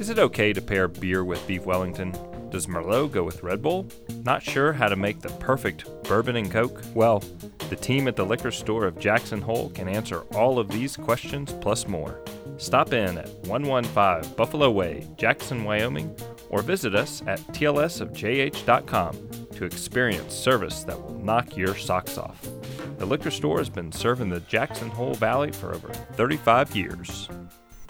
Is 0.00 0.08
it 0.08 0.18
okay 0.18 0.52
to 0.52 0.60
pair 0.60 0.88
beer 0.88 1.22
with 1.22 1.46
beef 1.46 1.64
Wellington? 1.64 2.10
Does 2.50 2.66
Merlot 2.66 3.12
go 3.12 3.22
with 3.22 3.44
Red 3.44 3.62
Bull? 3.62 3.86
Not 4.24 4.42
sure 4.42 4.72
how 4.72 4.88
to 4.88 4.96
make 4.96 5.20
the 5.20 5.28
perfect 5.28 5.84
bourbon 6.02 6.34
and 6.34 6.50
Coke? 6.50 6.82
Well, 6.94 7.22
the 7.70 7.76
team 7.76 8.08
at 8.08 8.16
the 8.16 8.26
liquor 8.26 8.50
store 8.50 8.86
of 8.86 8.98
Jackson 8.98 9.40
Hole 9.40 9.70
can 9.70 9.88
answer 9.88 10.22
all 10.34 10.58
of 10.58 10.68
these 10.68 10.96
questions 10.96 11.54
plus 11.60 11.86
more. 11.86 12.18
Stop 12.56 12.92
in 12.92 13.18
at 13.18 13.28
115 13.46 14.34
Buffalo 14.34 14.68
Way, 14.68 15.06
Jackson, 15.16 15.62
Wyoming, 15.62 16.12
or 16.50 16.62
visit 16.62 16.96
us 16.96 17.22
at 17.28 17.38
tlsofjh.com 17.52 19.41
to 19.62 19.66
experience 19.66 20.34
service 20.34 20.82
that 20.82 21.00
will 21.00 21.14
knock 21.20 21.56
your 21.56 21.76
socks 21.76 22.18
off. 22.18 22.48
The 22.98 23.06
liquor 23.06 23.30
store 23.30 23.58
has 23.58 23.68
been 23.68 23.92
serving 23.92 24.28
the 24.28 24.40
Jackson 24.40 24.90
Hole 24.90 25.14
Valley 25.14 25.52
for 25.52 25.72
over 25.72 25.88
35 25.88 26.74
years. 26.74 27.28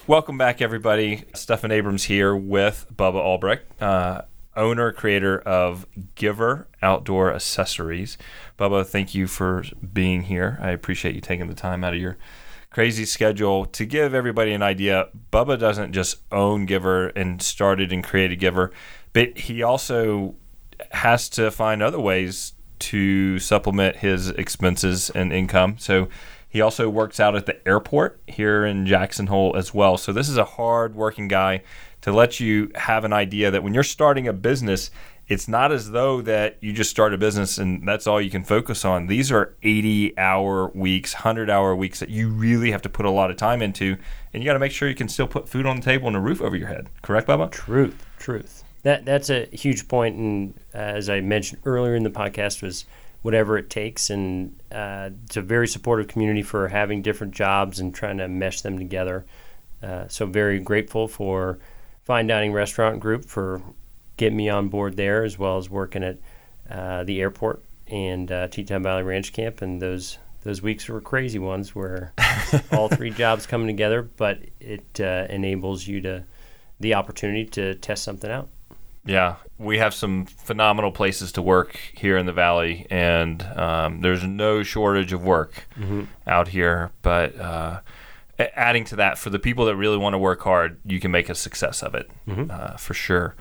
Welcome 0.07 0.37
back, 0.37 0.61
everybody. 0.61 1.25
Stephan 1.33 1.71
Abrams 1.71 2.05
here 2.05 2.37
with 2.37 2.87
Bubba 2.95 3.15
Albrecht. 3.15 3.81
Uh, 3.81 4.23
owner, 4.55 4.93
creator 4.93 5.39
of 5.41 5.87
Give'r 6.15 6.67
Outdoor 6.83 7.33
Accessories. 7.33 8.19
Bubba, 8.59 8.85
thank 8.85 9.15
you 9.15 9.27
for 9.27 9.65
being 9.95 10.25
here. 10.25 10.59
I 10.61 10.71
appreciate 10.73 11.15
you 11.15 11.23
taking 11.23 11.47
the 11.47 11.55
time 11.55 11.85
out 11.85 11.95
of 11.95 12.01
your 12.01 12.19
crazy 12.69 13.07
schedule. 13.07 13.65
To 13.65 13.87
give 13.87 14.13
everybody 14.13 14.53
an 14.53 14.63
idea, 14.63 15.09
Bubba 15.33 15.59
doesn't 15.59 15.95
just 15.95 16.17
own 16.31 16.67
Give'r 16.67 17.13
and 17.17 17.41
started 17.41 17.93
and 17.95 18.05
created 18.05 18.41
Give'r, 18.41 18.73
but 19.15 19.39
he 19.39 19.63
also 19.63 20.35
has 20.91 21.29
to 21.31 21.51
find 21.51 21.83
other 21.83 22.01
ways 22.01 22.55
to 22.79 23.39
supplement 23.39 23.97
his 23.97 24.31
expenses 24.31 25.11
and 25.11 25.33
income. 25.33 25.77
So 25.79 26.09
he 26.49 26.61
also 26.61 26.89
works 26.89 27.21
out 27.21 27.37
at 27.37 27.47
the 27.47 27.67
airport 27.67 28.21
here 28.27 28.65
in 28.67 28.87
Jackson 28.87 29.29
Hole 29.29 29.57
as 29.57 29.73
well. 29.73 29.97
So 29.97 30.13
this 30.13 30.29
is 30.29 30.37
a 30.37 30.45
hard 30.45 30.95
working 30.95 31.29
guy 31.29 31.63
to 32.03 32.13
let 32.13 32.41
you 32.41 32.71
have 32.75 33.05
an 33.05 33.13
idea 33.13 33.51
that 33.51 33.63
when 33.63 33.73
you're 33.73 33.85
starting 33.85 34.27
a 34.27 34.33
business, 34.33 34.91
it's 35.29 35.49
not 35.49 35.73
as 35.73 35.93
though 35.93 36.21
that 36.23 36.59
you 36.61 36.73
just 36.73 36.91
start 36.91 37.15
a 37.15 37.19
business 37.19 37.57
and 37.57 37.87
that's 37.87 38.07
all 38.07 38.21
you 38.21 38.31
can 38.31 38.45
focus 38.45 38.85
on. 38.85 39.07
These 39.07 39.31
are 39.31 39.55
80 39.63 40.19
hour 40.19 40.69
weeks, 40.75 41.15
100 41.15 41.49
hour 41.49 41.75
weeks 41.75 42.01
that 42.01 42.11
you 42.11 42.29
really 42.29 42.73
have 42.73 42.83
to 42.83 42.89
put 42.89 43.07
a 43.07 43.11
lot 43.11 43.31
of 43.31 43.37
time 43.37 43.63
into. 43.63 43.97
And 44.35 44.43
you 44.43 44.47
got 44.47 44.55
to 44.55 44.59
make 44.59 44.73
sure 44.73 44.89
you 44.89 44.95
can 44.95 45.09
still 45.09 45.29
put 45.29 45.49
food 45.49 45.65
on 45.65 45.77
the 45.77 45.83
table 45.83 46.09
and 46.09 46.17
a 46.17 46.21
roof 46.21 46.43
over 46.43 46.57
your 46.57 46.69
head. 46.69 46.91
Correct, 47.01 47.29
Bubba? 47.29 47.51
Truth, 47.51 48.05
truth. 48.19 48.65
That 48.83 49.05
that's 49.05 49.31
a 49.31 49.47
huge 49.53 49.87
point, 49.87 50.17
and 50.17 50.55
uh, 50.75 50.79
as 50.79 51.09
I 51.09 51.21
mentioned 51.21 51.63
earlier 51.65 51.95
in 51.95 52.03
the 52.03 52.11
podcast, 52.11 52.63
was 52.63 52.85
whatever 53.23 53.57
it 53.57 53.71
takes. 53.71 54.11
And 54.11 54.57
uh, 54.71 55.11
it's 55.25 55.37
a 55.37 55.43
very 55.43 55.69
supportive 55.69 56.09
community 56.09 56.43
for 56.43 56.69
having 56.69 57.03
different 57.03 57.33
jobs 57.33 57.79
and 57.81 57.95
trying 57.95 58.19
to 58.19 58.29
mesh 58.29 58.61
them 58.61 58.79
together. 58.79 59.25
Uh, 59.83 60.07
so 60.09 60.27
very 60.27 60.59
grateful 60.59 61.09
for 61.09 61.59
Fine 62.05 62.27
Dining 62.27 62.53
Restaurant 62.53 63.01
Group 63.01 63.25
for 63.25 63.63
getting 64.17 64.37
me 64.37 64.49
on 64.49 64.69
board 64.69 64.97
there, 64.97 65.25
as 65.25 65.39
well 65.39 65.59
as 65.59 65.71
working 65.71 66.03
at 66.03 66.19
uh, 66.69 67.05
the 67.05 67.21
airport 67.21 67.63
and 67.87 68.31
uh, 68.31 68.49
Teton 68.49 68.83
Valley 68.83 69.03
Ranch 69.03 69.33
Camp. 69.33 69.63
And 69.63 69.81
those 69.81 70.19
those 70.45 70.61
weeks 70.61 70.89
were 70.89 71.01
crazy 71.01 71.39
ones 71.39 71.75
where 71.75 72.13
all 72.73 72.89
three 72.89 73.11
jobs 73.11 73.47
coming 73.47 73.69
together, 73.69 74.03
but 74.03 74.41
it 74.61 75.01
uh, 75.01 75.27
enables 75.31 75.87
you 75.87 76.01
to 76.01 76.25
the 76.81 76.95
opportunity 76.95 77.45
to 77.45 77.77
test 77.77 78.03
something 78.03 78.31
out. 78.31 78.49
Yeah, 79.05 79.37
we 79.59 79.79
have 79.79 79.95
some 79.95 80.27
phenomenal 80.27 80.93
places 80.93 81.33
to 81.33 81.43
work 81.43 81.77
here 81.93 82.17
in 82.17 82.27
the 82.27 82.33
valley, 82.33 82.87
and 82.89 83.43
um, 83.57 84.01
there's 84.01 84.23
no 84.23 84.63
shortage 84.63 85.13
of 85.13 85.25
work 85.25 85.67
mm-hmm. 85.77 86.05
out 86.27 86.49
here. 86.49 86.93
But 87.03 87.37
uh, 87.37 87.81
adding 88.39 88.85
to 88.87 88.97
that, 88.97 89.19
for 89.19 89.31
the 89.31 89.39
people 89.39 89.65
that 89.67 89.77
really 89.77 89.97
want 89.97 90.15
to 90.15 90.19
work 90.19 90.43
hard, 90.43 90.79
you 90.85 91.01
can 91.01 91.11
make 91.11 91.29
a 91.29 91.35
success 91.35 91.83
of 91.83 91.95
it 91.95 92.11
mm-hmm. 92.29 92.51
uh, 92.51 92.77
for 92.77 92.95
sure. 92.95 93.35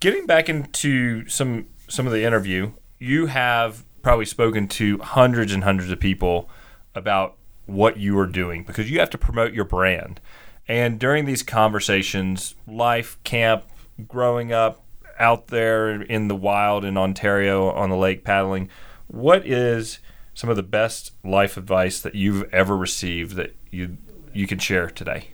Getting 0.00 0.26
back 0.26 0.48
into 0.48 1.26
some 1.28 1.66
some 1.88 2.06
of 2.06 2.12
the 2.12 2.24
interview, 2.24 2.72
you 2.98 3.26
have 3.26 3.84
probably 4.02 4.26
spoken 4.26 4.68
to 4.68 4.98
hundreds 4.98 5.52
and 5.52 5.64
hundreds 5.64 5.90
of 5.90 5.98
people 5.98 6.50
about 6.94 7.36
what 7.66 7.96
you 7.96 8.18
are 8.18 8.26
doing 8.26 8.62
because 8.62 8.90
you 8.90 8.98
have 8.98 9.10
to 9.10 9.18
promote 9.18 9.52
your 9.52 9.64
brand. 9.64 10.20
And 10.66 10.98
during 10.98 11.24
these 11.24 11.42
conversations, 11.42 12.54
life, 12.66 13.18
camp, 13.24 13.64
growing 14.06 14.52
up, 14.52 14.84
out 15.18 15.48
there 15.48 16.02
in 16.02 16.28
the 16.28 16.36
wild 16.36 16.84
in 16.84 16.96
Ontario 16.96 17.70
on 17.70 17.90
the 17.90 17.96
lake 17.96 18.24
paddling, 18.24 18.68
what 19.08 19.46
is 19.46 19.98
some 20.34 20.50
of 20.50 20.56
the 20.56 20.62
best 20.62 21.12
life 21.24 21.56
advice 21.56 22.00
that 22.00 22.14
you've 22.14 22.52
ever 22.52 22.76
received 22.76 23.36
that 23.36 23.56
you 23.70 23.96
you 24.32 24.46
can 24.46 24.58
share 24.58 24.88
today? 24.88 25.28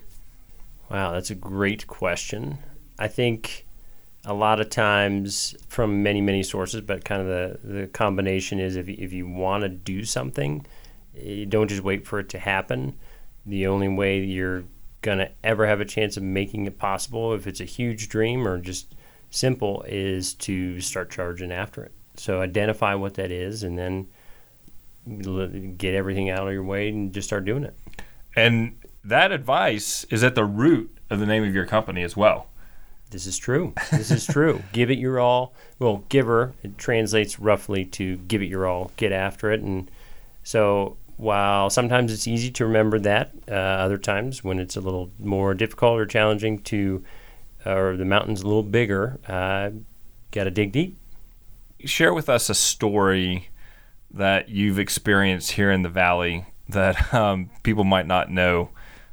Wow, 0.90 1.12
that's 1.12 1.30
a 1.30 1.34
great 1.34 1.86
question. 1.86 2.58
I 2.98 3.08
think 3.08 3.66
a 4.24 4.32
lot 4.32 4.60
of 4.60 4.70
times 4.70 5.54
from 5.68 6.02
many 6.02 6.20
many 6.20 6.42
sources, 6.42 6.80
but 6.80 7.04
kind 7.04 7.20
of 7.20 7.28
the 7.28 7.58
the 7.62 7.86
combination 7.88 8.60
is 8.60 8.76
if 8.76 8.88
if 8.88 9.12
you 9.12 9.28
want 9.28 9.62
to 9.62 9.68
do 9.68 10.04
something, 10.04 10.64
you 11.14 11.46
don't 11.46 11.68
just 11.68 11.82
wait 11.82 12.06
for 12.06 12.18
it 12.18 12.28
to 12.30 12.38
happen. 12.38 12.94
The 13.44 13.66
only 13.66 13.88
way 13.88 14.20
you're 14.20 14.64
gonna 15.02 15.30
ever 15.42 15.66
have 15.66 15.80
a 15.80 15.84
chance 15.84 16.16
of 16.16 16.22
making 16.22 16.66
it 16.66 16.78
possible 16.78 17.34
if 17.34 17.46
it's 17.46 17.60
a 17.60 17.66
huge 17.66 18.08
dream 18.08 18.48
or 18.48 18.58
just 18.58 18.94
simple 19.34 19.84
is 19.88 20.34
to 20.34 20.80
start 20.80 21.10
charging 21.10 21.52
after 21.52 21.82
it. 21.84 21.92
So 22.16 22.40
identify 22.40 22.94
what 22.94 23.14
that 23.14 23.30
is 23.30 23.62
and 23.62 23.78
then 23.78 24.06
get 25.76 25.94
everything 25.94 26.30
out 26.30 26.46
of 26.46 26.52
your 26.52 26.62
way 26.62 26.88
and 26.88 27.12
just 27.12 27.28
start 27.28 27.44
doing 27.44 27.64
it. 27.64 27.76
And 28.36 28.76
that 29.04 29.32
advice 29.32 30.04
is 30.04 30.24
at 30.24 30.34
the 30.34 30.44
root 30.44 30.96
of 31.10 31.18
the 31.18 31.26
name 31.26 31.44
of 31.44 31.54
your 31.54 31.66
company 31.66 32.02
as 32.02 32.16
well. 32.16 32.46
This 33.10 33.26
is 33.26 33.36
true. 33.36 33.74
This 33.90 34.10
is 34.10 34.26
true. 34.26 34.62
give 34.72 34.90
it 34.90 34.98
your 34.98 35.20
all. 35.20 35.54
Well, 35.78 36.04
giver, 36.08 36.52
it 36.62 36.78
translates 36.78 37.38
roughly 37.38 37.84
to 37.86 38.16
give 38.16 38.42
it 38.42 38.46
your 38.46 38.66
all, 38.66 38.92
get 38.96 39.12
after 39.12 39.52
it. 39.52 39.60
And 39.60 39.90
so 40.42 40.96
while 41.16 41.70
sometimes 41.70 42.12
it's 42.12 42.26
easy 42.26 42.50
to 42.52 42.66
remember 42.66 42.98
that, 43.00 43.32
uh, 43.48 43.54
other 43.54 43.98
times 43.98 44.42
when 44.42 44.58
it's 44.58 44.76
a 44.76 44.80
little 44.80 45.10
more 45.18 45.54
difficult 45.54 46.00
or 46.00 46.06
challenging 46.06 46.58
to 46.60 47.04
or 47.66 47.96
the 47.96 48.04
mountain's 48.04 48.42
a 48.42 48.46
little 48.46 48.62
bigger, 48.62 49.18
uh, 49.26 49.70
got 50.30 50.44
to 50.44 50.50
dig 50.50 50.72
deep. 50.72 50.98
Share 51.84 52.14
with 52.14 52.28
us 52.28 52.48
a 52.48 52.54
story 52.54 53.48
that 54.10 54.48
you've 54.48 54.78
experienced 54.78 55.52
here 55.52 55.70
in 55.70 55.82
the 55.82 55.88
valley 55.88 56.46
that 56.68 57.12
um, 57.12 57.50
people 57.62 57.84
might 57.84 58.06
not 58.06 58.30
know 58.30 58.70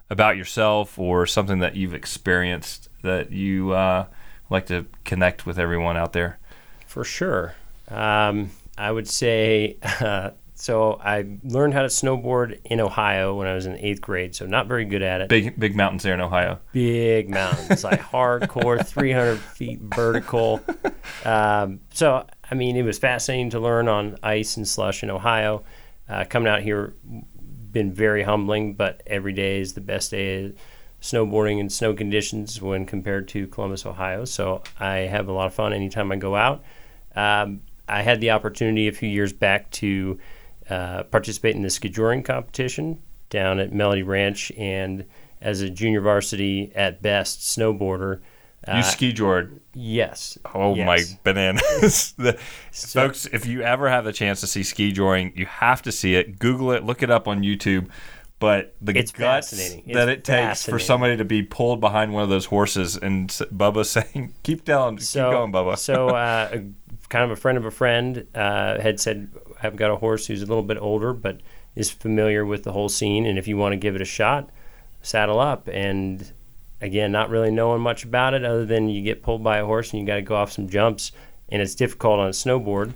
about 0.09 0.37
yourself 0.37 0.99
or 0.99 1.25
something 1.25 1.59
that 1.59 1.75
you've 1.75 1.93
experienced 1.93 2.89
that 3.01 3.31
you 3.31 3.71
uh, 3.71 4.05
like 4.49 4.67
to 4.67 4.85
connect 5.03 5.45
with 5.45 5.57
everyone 5.57 5.97
out 5.97 6.13
there. 6.13 6.37
For 6.85 7.03
sure. 7.03 7.55
Um, 7.87 8.51
I 8.77 8.91
would 8.91 9.07
say 9.07 9.77
uh, 9.99 10.31
so 10.61 11.01
I 11.03 11.25
learned 11.43 11.73
how 11.73 11.81
to 11.81 11.87
snowboard 11.87 12.59
in 12.65 12.79
Ohio 12.79 13.33
when 13.33 13.47
I 13.47 13.55
was 13.55 13.65
in 13.65 13.79
eighth 13.79 13.99
grade. 13.99 14.35
So 14.35 14.45
not 14.45 14.67
very 14.67 14.85
good 14.85 15.01
at 15.01 15.21
it. 15.21 15.27
Big 15.27 15.59
big 15.59 15.75
mountains 15.75 16.03
there 16.03 16.13
in 16.13 16.21
Ohio. 16.21 16.59
Big 16.71 17.31
mountains, 17.31 17.83
like 17.83 17.99
hardcore, 18.11 18.85
300 18.85 19.39
feet 19.39 19.79
vertical. 19.79 20.61
Um, 21.25 21.79
so 21.91 22.27
I 22.51 22.53
mean, 22.53 22.77
it 22.77 22.83
was 22.83 22.99
fascinating 22.99 23.49
to 23.49 23.59
learn 23.59 23.87
on 23.87 24.17
ice 24.21 24.55
and 24.55 24.67
slush 24.67 25.01
in 25.01 25.09
Ohio. 25.09 25.63
Uh, 26.07 26.25
coming 26.29 26.47
out 26.47 26.61
here, 26.61 26.93
been 27.71 27.91
very 27.91 28.21
humbling, 28.21 28.75
but 28.75 29.01
every 29.07 29.33
day 29.33 29.61
is 29.61 29.73
the 29.73 29.81
best 29.81 30.11
day 30.11 30.53
snowboarding 31.01 31.59
in 31.59 31.71
snow 31.71 31.95
conditions 31.95 32.61
when 32.61 32.85
compared 32.85 33.27
to 33.29 33.47
Columbus, 33.47 33.83
Ohio. 33.87 34.25
So 34.25 34.61
I 34.79 34.97
have 34.97 35.27
a 35.27 35.31
lot 35.31 35.47
of 35.47 35.55
fun 35.55 35.73
anytime 35.73 36.11
I 36.11 36.17
go 36.17 36.35
out. 36.35 36.63
Um, 37.15 37.61
I 37.87 38.03
had 38.03 38.21
the 38.21 38.29
opportunity 38.29 38.87
a 38.87 38.91
few 38.91 39.09
years 39.09 39.33
back 39.33 39.71
to 39.71 40.19
uh, 40.71 41.03
participate 41.03 41.55
in 41.55 41.61
the 41.61 41.67
skijoring 41.67 42.23
competition 42.23 43.01
down 43.29 43.59
at 43.59 43.73
Melody 43.73 44.03
Ranch, 44.03 44.51
and 44.57 45.05
as 45.41 45.61
a 45.61 45.69
junior 45.69 46.01
varsity 46.01 46.71
at 46.75 47.01
best 47.01 47.41
snowboarder. 47.41 48.21
Uh, 48.67 48.77
you 48.77 48.83
ski 48.83 49.11
jored. 49.11 49.59
Yes. 49.73 50.37
Oh 50.53 50.75
yes. 50.75 50.85
my 50.85 51.03
bananas. 51.23 52.13
the, 52.17 52.37
so, 52.69 53.01
folks, 53.01 53.25
if 53.25 53.45
you 53.45 53.61
ever 53.63 53.89
have 53.89 54.05
the 54.05 54.13
chance 54.13 54.39
to 54.41 54.47
see 54.47 54.63
ski 54.63 54.91
joring, 54.91 55.33
you 55.35 55.45
have 55.47 55.81
to 55.81 55.91
see 55.91 56.15
it. 56.15 56.37
Google 56.39 56.71
it, 56.71 56.83
look 56.83 57.01
it 57.01 57.09
up 57.09 57.27
on 57.27 57.41
YouTube. 57.41 57.89
But 58.39 58.73
the 58.81 58.97
it's 58.97 59.11
guts 59.11 59.51
that 59.51 60.09
it 60.09 60.23
takes 60.23 60.65
for 60.65 60.79
somebody 60.79 61.15
to 61.17 61.25
be 61.25 61.43
pulled 61.43 61.79
behind 61.79 62.11
one 62.11 62.23
of 62.23 62.29
those 62.29 62.45
horses 62.45 62.97
and 62.97 63.29
Bubba 63.29 63.85
saying, 64.13 64.33
keep 64.41 64.65
down, 64.65 64.97
so, 64.97 65.25
keep 65.25 65.31
going, 65.31 65.51
Bubba. 65.51 65.77
so, 65.77 66.09
uh, 66.15 66.49
kind 67.09 67.25
of 67.25 67.31
a 67.31 67.35
friend 67.35 67.57
of 67.59 67.65
a 67.65 67.71
friend 67.71 68.25
uh, 68.33 68.79
had 68.81 68.99
said, 68.99 69.29
I've 69.61 69.75
got 69.75 69.91
a 69.91 69.95
horse 69.95 70.27
who's 70.27 70.41
a 70.41 70.45
little 70.45 70.63
bit 70.63 70.77
older, 70.77 71.13
but 71.13 71.39
is 71.75 71.89
familiar 71.89 72.45
with 72.45 72.63
the 72.63 72.71
whole 72.71 72.89
scene. 72.89 73.25
And 73.25 73.37
if 73.37 73.47
you 73.47 73.57
want 73.57 73.73
to 73.73 73.77
give 73.77 73.95
it 73.95 74.01
a 74.01 74.05
shot, 74.05 74.49
saddle 75.01 75.39
up. 75.39 75.67
And 75.71 76.31
again, 76.81 77.11
not 77.11 77.29
really 77.29 77.51
knowing 77.51 77.81
much 77.81 78.03
about 78.03 78.33
it 78.33 78.43
other 78.43 78.65
than 78.65 78.89
you 78.89 79.01
get 79.01 79.23
pulled 79.23 79.43
by 79.43 79.57
a 79.57 79.65
horse 79.65 79.91
and 79.91 80.01
you 80.01 80.07
got 80.07 80.15
to 80.15 80.21
go 80.21 80.35
off 80.35 80.51
some 80.51 80.69
jumps, 80.69 81.11
and 81.49 81.61
it's 81.61 81.75
difficult 81.75 82.19
on 82.19 82.27
a 82.27 82.31
snowboard. 82.31 82.93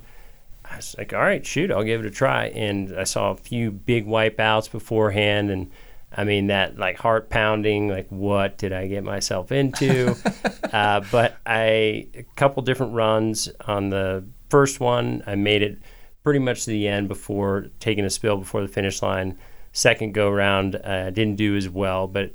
I 0.64 0.76
was 0.76 0.94
like, 0.98 1.12
all 1.12 1.20
right, 1.20 1.44
shoot, 1.46 1.70
I'll 1.70 1.84
give 1.84 2.00
it 2.00 2.06
a 2.06 2.10
try. 2.10 2.46
And 2.46 2.98
I 2.98 3.04
saw 3.04 3.30
a 3.30 3.36
few 3.36 3.70
big 3.70 4.06
wipeouts 4.06 4.70
beforehand, 4.70 5.50
and 5.50 5.70
I 6.14 6.24
mean 6.24 6.48
that 6.48 6.76
like 6.76 6.98
heart 6.98 7.30
pounding, 7.30 7.88
like 7.88 8.08
what 8.08 8.58
did 8.58 8.72
I 8.72 8.88
get 8.88 9.04
myself 9.04 9.52
into? 9.52 10.16
uh, 10.72 11.02
but 11.12 11.36
I 11.46 12.08
a 12.14 12.26
couple 12.34 12.62
different 12.62 12.94
runs 12.94 13.48
on 13.66 13.90
the 13.90 14.24
first 14.48 14.80
one, 14.80 15.22
I 15.26 15.34
made 15.36 15.62
it 15.62 15.78
pretty 16.26 16.40
much 16.40 16.64
to 16.64 16.70
the 16.70 16.88
end 16.88 17.06
before 17.06 17.68
taking 17.78 18.04
a 18.04 18.10
spill 18.10 18.36
before 18.36 18.60
the 18.60 18.66
finish 18.66 19.00
line. 19.00 19.38
Second 19.70 20.12
go 20.12 20.28
round, 20.28 20.74
uh, 20.74 21.08
didn't 21.10 21.36
do 21.36 21.54
as 21.54 21.68
well, 21.68 22.08
but 22.08 22.32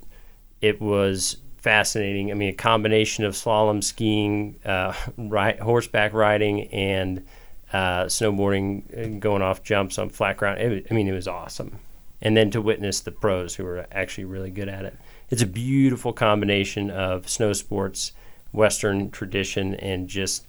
it 0.62 0.80
was 0.80 1.36
fascinating. 1.58 2.32
I 2.32 2.36
mean, 2.36 2.48
a 2.48 2.54
combination 2.54 3.26
of 3.26 3.34
slalom 3.34 3.84
skiing, 3.84 4.56
uh, 4.64 4.94
ride, 5.18 5.60
horseback 5.60 6.14
riding, 6.14 6.70
and 6.70 7.26
uh, 7.74 8.06
snowboarding, 8.06 9.20
going 9.20 9.42
off 9.42 9.62
jumps 9.62 10.00
on 10.00 10.10
flat 10.10 10.38
ground. 10.38 10.62
It, 10.62 10.88
I 10.90 10.94
mean, 10.94 11.10
it 11.10 11.12
was 11.12 11.28
awesome. 11.28 11.78
And 12.22 12.38
then 12.38 12.50
to 12.52 12.62
witness 12.62 13.02
the 13.02 13.12
pros 13.12 13.56
who 13.56 13.66
were 13.66 13.86
actually 13.92 14.24
really 14.24 14.52
good 14.52 14.70
at 14.70 14.86
it. 14.86 14.98
It's 15.30 15.42
a 15.42 15.48
beautiful 15.48 16.14
combination 16.14 16.90
of 16.92 17.28
snow 17.28 17.52
sports, 17.52 18.14
Western 18.54 19.12
tradition, 19.12 19.76
and 19.76 20.08
just 20.08 20.46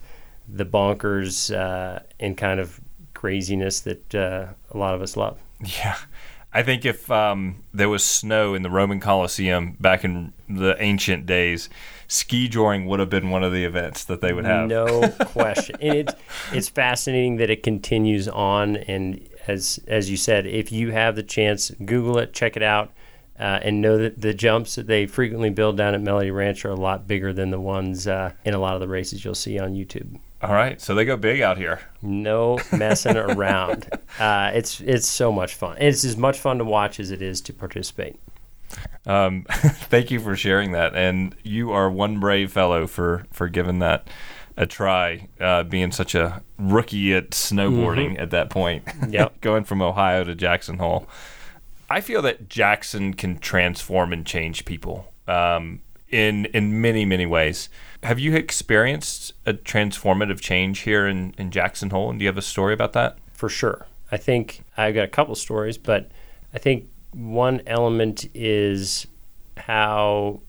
the 0.49 0.65
bonkers 0.65 1.53
uh, 1.53 2.05
and 2.21 2.37
kind 2.37 2.61
of 2.61 2.81
craziness 3.23 3.79
that 3.79 4.13
uh, 4.17 4.49
a 4.73 4.77
lot 4.77 4.97
of 4.97 5.01
us 5.01 5.17
love. 5.17 5.39
Yeah. 5.65 5.97
I 6.53 6.65
think 6.65 6.85
if 6.85 7.09
um, 7.09 7.63
there 7.73 7.89
was 7.89 8.03
snow 8.03 8.55
in 8.55 8.63
the 8.63 8.69
Roman 8.69 8.99
Colosseum 8.99 9.77
back 9.79 10.03
in 10.03 10.33
the 10.49 10.75
ancient 10.83 11.25
days, 11.25 11.71
ski 12.09 12.49
joring 12.49 12.87
would 12.87 12.99
have 12.99 13.09
been 13.09 13.31
one 13.31 13.45
of 13.45 13.53
the 13.53 13.65
events 13.65 14.03
that 14.07 14.23
they 14.23 14.33
would 14.33 14.45
have. 14.45 14.69
No 14.69 15.09
question. 15.27 15.77
and 15.81 15.95
it's 15.99 16.15
it's 16.53 16.69
fascinating 16.69 17.37
that 17.37 17.49
it 17.49 17.63
continues 17.63 18.27
on. 18.27 18.77
And 18.77 19.25
as 19.47 19.79
as 19.87 20.11
you 20.11 20.17
said, 20.17 20.45
if 20.45 20.73
you 20.73 20.91
have 20.91 21.15
the 21.15 21.23
chance, 21.23 21.71
Google 21.85 22.19
it, 22.19 22.33
check 22.33 22.57
it 22.57 22.63
out, 22.65 22.91
uh, 23.39 23.61
and 23.63 23.81
know 23.81 23.99
that 23.99 24.21
the 24.21 24.35
jumps 24.35 24.75
that 24.75 24.89
they 24.89 25.07
frequently 25.07 25.51
build 25.51 25.77
down 25.77 25.95
at 25.95 26.01
Melody 26.01 26.33
Ranch 26.33 26.65
are 26.65 26.71
a 26.71 26.75
lot 26.75 27.07
bigger 27.07 27.33
than 27.33 27.51
the 27.51 27.61
ones 27.61 28.09
uh, 28.09 28.33
in 28.45 28.53
a 28.53 28.59
lot 28.59 28.75
of 28.75 28.81
the 28.81 28.89
races 28.89 29.25
you'll 29.25 29.37
see 29.37 29.61
on 29.61 29.75
YouTube. 29.75 30.19
All 30.43 30.53
right, 30.53 30.81
so 30.81 30.95
they 30.95 31.05
go 31.05 31.17
big 31.17 31.41
out 31.41 31.57
here. 31.57 31.81
No 32.03 32.59
messing 32.73 33.17
around. 33.17 33.89
Uh, 34.19 34.51
it's 34.55 34.81
it's 34.81 35.07
so 35.07 35.31
much 35.31 35.55
fun. 35.55 35.77
It's 35.79 36.05
as 36.05 36.17
much 36.17 36.39
fun 36.39 36.59
to 36.59 36.65
watch 36.65 36.99
as 36.99 37.11
it 37.13 37.23
is 37.23 37.41
to 37.43 37.53
participate. 37.53 38.19
Um, 39.07 39.45
thank 39.51 40.11
you 40.11 40.19
for 40.19 40.35
sharing 40.35 40.73
that, 40.73 40.95
and 40.97 41.37
you 41.45 41.71
are 41.73 41.89
one 41.91 42.19
brave 42.19 42.51
fellow 42.51 42.87
for 42.87 43.25
for 43.33 43.49
giving 43.49 43.79
that 43.81 44.09
a 44.57 44.67
try. 44.67 45.29
Uh, 45.41 45.63
being 45.63 45.93
such 45.93 46.15
a 46.15 46.43
rookie 46.59 47.15
at 47.15 47.31
snowboarding 47.31 48.13
Mm-hmm. 48.15 48.23
at 48.23 48.31
that 48.31 48.51
point, 48.51 48.85
Yep. 49.09 49.41
going 49.41 49.65
from 49.65 49.81
Ohio 49.81 50.25
to 50.25 50.35
Jackson 50.35 50.79
Hole. 50.79 51.07
I 51.89 52.01
feel 52.01 52.23
that 52.23 52.49
Jackson 52.49 53.15
can 53.15 53.39
transform 53.39 54.13
and 54.13 54.27
change 54.27 54.65
people 54.65 55.13
um, 55.29 55.81
in 56.09 56.47
in 56.47 56.81
many 56.81 57.05
many 57.05 57.27
ways. 57.27 57.69
Have 58.03 58.19
you 58.19 58.35
experienced 58.35 59.33
a 59.47 59.53
transformative 59.53 60.41
change 60.41 60.81
here 60.81 61.07
in, 61.07 61.35
in 61.39 61.51
Jackson 61.51 61.91
Hole, 61.91 62.11
and 62.11 62.19
do 62.19 62.25
you 62.25 62.29
have 62.29 62.39
a 62.39 62.43
story 62.43 62.75
about 62.75 62.93
that? 62.95 63.19
for 63.43 63.49
sure. 63.49 63.87
I 64.13 64.19
think 64.19 64.63
I've 64.77 64.95
got 64.95 65.03
a 65.03 65.09
couple 65.09 65.35
stories, 65.35 65.77
but 65.77 66.09
I 66.55 66.59
think 66.59 66.89
one 67.13 67.61
element 67.67 68.29
is 68.35 69.09
how 69.57 70.43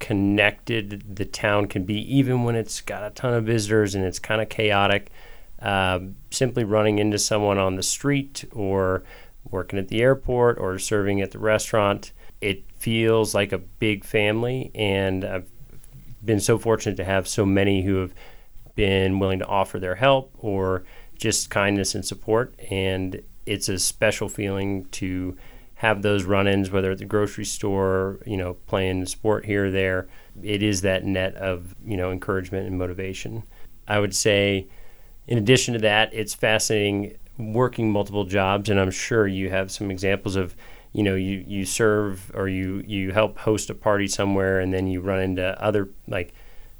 connected 0.00 1.14
the 1.14 1.24
town 1.24 1.68
can 1.68 1.84
be, 1.84 2.00
even 2.12 2.42
when 2.42 2.56
it's 2.56 2.80
got 2.80 3.04
a 3.04 3.10
ton 3.10 3.32
of 3.32 3.44
visitors 3.44 3.94
and 3.94 4.04
it's 4.04 4.18
kind 4.18 4.42
of 4.42 4.48
chaotic. 4.48 5.12
Um, 5.60 6.16
simply 6.32 6.64
running 6.64 6.98
into 6.98 7.16
someone 7.16 7.58
on 7.58 7.76
the 7.76 7.82
street 7.84 8.44
or 8.50 9.04
working 9.48 9.78
at 9.78 9.86
the 9.86 10.02
airport 10.02 10.58
or 10.58 10.80
serving 10.80 11.20
at 11.20 11.30
the 11.30 11.38
restaurant, 11.38 12.10
it 12.40 12.64
feels 12.76 13.36
like 13.36 13.52
a 13.52 13.58
big 13.58 14.04
family. 14.04 14.72
And 14.74 15.24
I've 15.24 15.48
been 16.26 16.40
so 16.40 16.58
fortunate 16.58 16.96
to 16.96 17.04
have 17.04 17.26
so 17.26 17.46
many 17.46 17.82
who 17.82 17.96
have 17.96 18.12
been 18.74 19.18
willing 19.18 19.38
to 19.38 19.46
offer 19.46 19.78
their 19.78 19.94
help 19.94 20.32
or 20.38 20.84
just 21.16 21.48
kindness 21.48 21.94
and 21.94 22.04
support. 22.04 22.54
And 22.70 23.22
it's 23.46 23.68
a 23.68 23.78
special 23.78 24.28
feeling 24.28 24.84
to 24.86 25.36
have 25.76 26.02
those 26.02 26.24
run-ins, 26.24 26.70
whether 26.70 26.90
at 26.90 26.98
the 26.98 27.04
grocery 27.04 27.44
store, 27.44 28.18
you 28.26 28.36
know, 28.36 28.54
playing 28.66 29.06
sport 29.06 29.44
here 29.44 29.66
or 29.66 29.70
there. 29.70 30.08
It 30.42 30.62
is 30.62 30.82
that 30.82 31.04
net 31.04 31.34
of 31.36 31.74
you 31.86 31.96
know 31.96 32.10
encouragement 32.10 32.66
and 32.66 32.78
motivation. 32.78 33.42
I 33.88 33.98
would 33.98 34.14
say, 34.14 34.66
in 35.26 35.38
addition 35.38 35.74
to 35.74 35.80
that, 35.80 36.12
it's 36.12 36.34
fascinating 36.34 37.16
working 37.38 37.90
multiple 37.90 38.24
jobs, 38.24 38.70
and 38.70 38.80
I'm 38.80 38.90
sure 38.90 39.26
you 39.26 39.50
have 39.50 39.70
some 39.70 39.90
examples 39.90 40.36
of 40.36 40.56
you 40.96 41.02
know 41.02 41.14
you 41.14 41.44
you 41.46 41.66
serve 41.66 42.32
or 42.34 42.48
you 42.48 42.82
you 42.86 43.12
help 43.12 43.36
host 43.36 43.68
a 43.68 43.74
party 43.74 44.08
somewhere, 44.08 44.60
and 44.60 44.72
then 44.72 44.86
you 44.86 45.02
run 45.02 45.20
into 45.20 45.62
other 45.62 45.90
like 46.08 46.32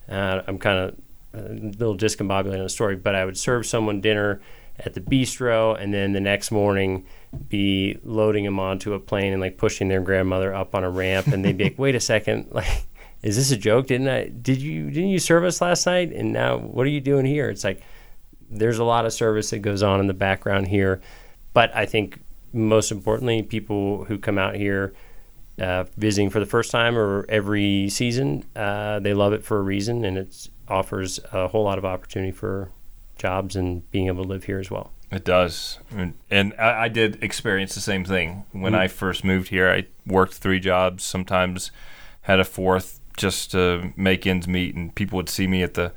uh, 0.08 0.40
I'm 0.46 0.58
kind 0.58 0.78
of 0.78 0.98
a 1.34 1.52
little 1.52 1.94
discombobulated 1.94 2.54
on 2.54 2.62
the 2.62 2.70
story, 2.70 2.96
but 2.96 3.14
I 3.14 3.26
would 3.26 3.36
serve 3.36 3.66
someone 3.66 4.00
dinner 4.00 4.40
at 4.78 4.94
the 4.94 5.02
bistro, 5.02 5.78
and 5.78 5.92
then 5.92 6.14
the 6.14 6.20
next 6.20 6.50
morning 6.50 7.04
be 7.50 7.98
loading 8.04 8.44
them 8.46 8.58
onto 8.58 8.94
a 8.94 8.98
plane 8.98 9.34
and 9.34 9.42
like 9.42 9.58
pushing 9.58 9.88
their 9.88 10.00
grandmother 10.00 10.54
up 10.54 10.74
on 10.74 10.82
a 10.82 10.88
ramp, 10.88 11.26
and 11.26 11.44
they'd 11.44 11.58
be 11.58 11.64
like, 11.64 11.78
"Wait 11.86 11.94
a 11.94 12.00
second, 12.00 12.46
like, 12.52 12.86
is 13.22 13.36
this 13.36 13.50
a 13.50 13.56
joke? 13.58 13.86
Didn't 13.86 14.08
I? 14.08 14.28
Did 14.28 14.62
you 14.62 14.90
didn't 14.90 15.10
you 15.10 15.18
serve 15.18 15.44
us 15.44 15.60
last 15.60 15.84
night? 15.84 16.10
And 16.12 16.32
now 16.32 16.56
what 16.56 16.86
are 16.86 16.90
you 16.90 17.02
doing 17.02 17.26
here?" 17.26 17.50
It's 17.50 17.64
like 17.64 17.82
there's 18.48 18.78
a 18.78 18.84
lot 18.84 19.04
of 19.04 19.12
service 19.12 19.50
that 19.50 19.58
goes 19.58 19.82
on 19.82 20.00
in 20.00 20.06
the 20.06 20.14
background 20.14 20.68
here, 20.68 21.02
but 21.52 21.70
I 21.76 21.84
think 21.84 22.18
most 22.56 22.90
importantly, 22.90 23.42
people 23.42 24.04
who 24.04 24.18
come 24.18 24.38
out 24.38 24.56
here 24.56 24.92
uh, 25.60 25.84
visiting 25.96 26.30
for 26.30 26.40
the 26.40 26.46
first 26.46 26.70
time 26.70 26.96
or 26.96 27.26
every 27.28 27.88
season, 27.88 28.44
uh, 28.56 28.98
they 28.98 29.14
love 29.14 29.32
it 29.32 29.44
for 29.44 29.58
a 29.58 29.62
reason, 29.62 30.04
and 30.04 30.18
it 30.18 30.48
offers 30.68 31.20
a 31.32 31.48
whole 31.48 31.64
lot 31.64 31.78
of 31.78 31.84
opportunity 31.84 32.32
for 32.32 32.70
jobs 33.18 33.56
and 33.56 33.88
being 33.90 34.06
able 34.06 34.24
to 34.24 34.28
live 34.28 34.44
here 34.44 34.58
as 34.58 34.70
well. 34.70 34.92
It 35.12 35.24
does, 35.24 35.78
and, 35.90 36.14
and 36.30 36.52
I, 36.58 36.84
I 36.84 36.88
did 36.88 37.22
experience 37.22 37.74
the 37.74 37.80
same 37.80 38.04
thing 38.04 38.44
when 38.52 38.74
I 38.74 38.88
first 38.88 39.22
moved 39.22 39.48
here. 39.48 39.70
I 39.70 39.86
worked 40.04 40.34
three 40.34 40.58
jobs, 40.58 41.04
sometimes 41.04 41.70
had 42.22 42.40
a 42.40 42.44
fourth 42.44 42.98
just 43.16 43.52
to 43.52 43.92
make 43.96 44.26
ends 44.26 44.48
meet, 44.48 44.74
and 44.74 44.94
people 44.94 45.16
would 45.16 45.28
see 45.28 45.46
me 45.46 45.62
at 45.62 45.74
the 45.74 45.92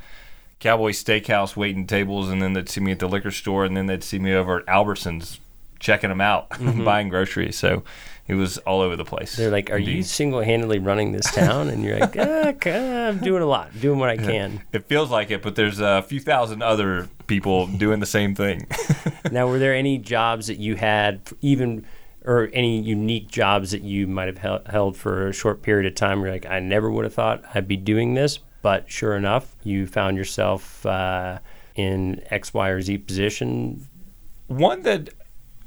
Cowboy 0.59 0.91
Steakhouse 0.91 1.55
waiting 1.55 1.87
tables, 1.87 2.29
and 2.29 2.41
then 2.41 2.53
they'd 2.53 2.69
see 2.69 2.81
me 2.81 2.91
at 2.91 2.99
the 2.99 3.09
liquor 3.09 3.31
store, 3.31 3.65
and 3.65 3.75
then 3.75 3.87
they'd 3.87 4.03
see 4.03 4.19
me 4.19 4.33
over 4.33 4.59
at 4.59 4.65
Albertsons 4.67 5.39
checking 5.79 6.09
them 6.09 6.21
out, 6.21 6.49
buying 6.83 7.09
groceries. 7.09 7.57
So 7.57 7.83
it 8.29 8.35
was 8.35 8.59
all 8.59 8.81
over 8.81 8.95
the 8.95 9.03
place. 9.03 9.35
They're 9.35 9.49
like, 9.49 9.71
"Are 9.71 9.79
you 9.79 10.03
single-handedly 10.03 10.77
running 10.77 11.13
this 11.13 11.29
town?" 11.31 11.67
And 11.67 11.83
you're 11.83 11.99
like, 11.99 12.15
ah, 12.19 12.53
I'm 12.69 13.17
doing 13.17 13.41
a 13.41 13.47
lot, 13.47 13.71
doing 13.81 13.97
what 13.97 14.09
I 14.09 14.17
can. 14.17 14.61
It 14.71 14.85
feels 14.85 15.09
like 15.09 15.31
it, 15.31 15.41
but 15.41 15.55
there's 15.55 15.79
a 15.79 16.03
few 16.03 16.19
thousand 16.19 16.61
other 16.61 17.09
people 17.25 17.65
doing 17.65 17.99
the 17.99 18.05
same 18.05 18.35
thing. 18.35 18.67
now, 19.31 19.47
were 19.47 19.57
there 19.57 19.73
any 19.73 19.97
jobs 19.97 20.45
that 20.45 20.59
you 20.59 20.75
had, 20.75 21.21
even 21.41 21.85
or 22.23 22.51
any 22.53 22.79
unique 22.79 23.29
jobs 23.29 23.71
that 23.71 23.81
you 23.81 24.05
might 24.05 24.27
have 24.27 24.37
held, 24.37 24.67
held 24.67 24.95
for 24.95 25.29
a 25.29 25.33
short 25.33 25.63
period 25.63 25.87
of 25.87 25.95
time? 25.95 26.19
Where 26.19 26.27
you're 26.27 26.35
like, 26.35 26.45
I 26.45 26.59
never 26.59 26.91
would 26.91 27.05
have 27.05 27.15
thought 27.15 27.43
I'd 27.55 27.67
be 27.67 27.77
doing 27.77 28.13
this, 28.13 28.37
but 28.61 28.91
sure 28.91 29.15
enough, 29.15 29.55
you 29.63 29.87
found 29.87 30.17
yourself 30.17 30.85
uh, 30.85 31.39
in 31.73 32.21
X, 32.29 32.53
Y, 32.53 32.69
or 32.69 32.79
Z 32.79 32.99
position. 32.99 33.87
One 34.45 34.83
that 34.83 35.09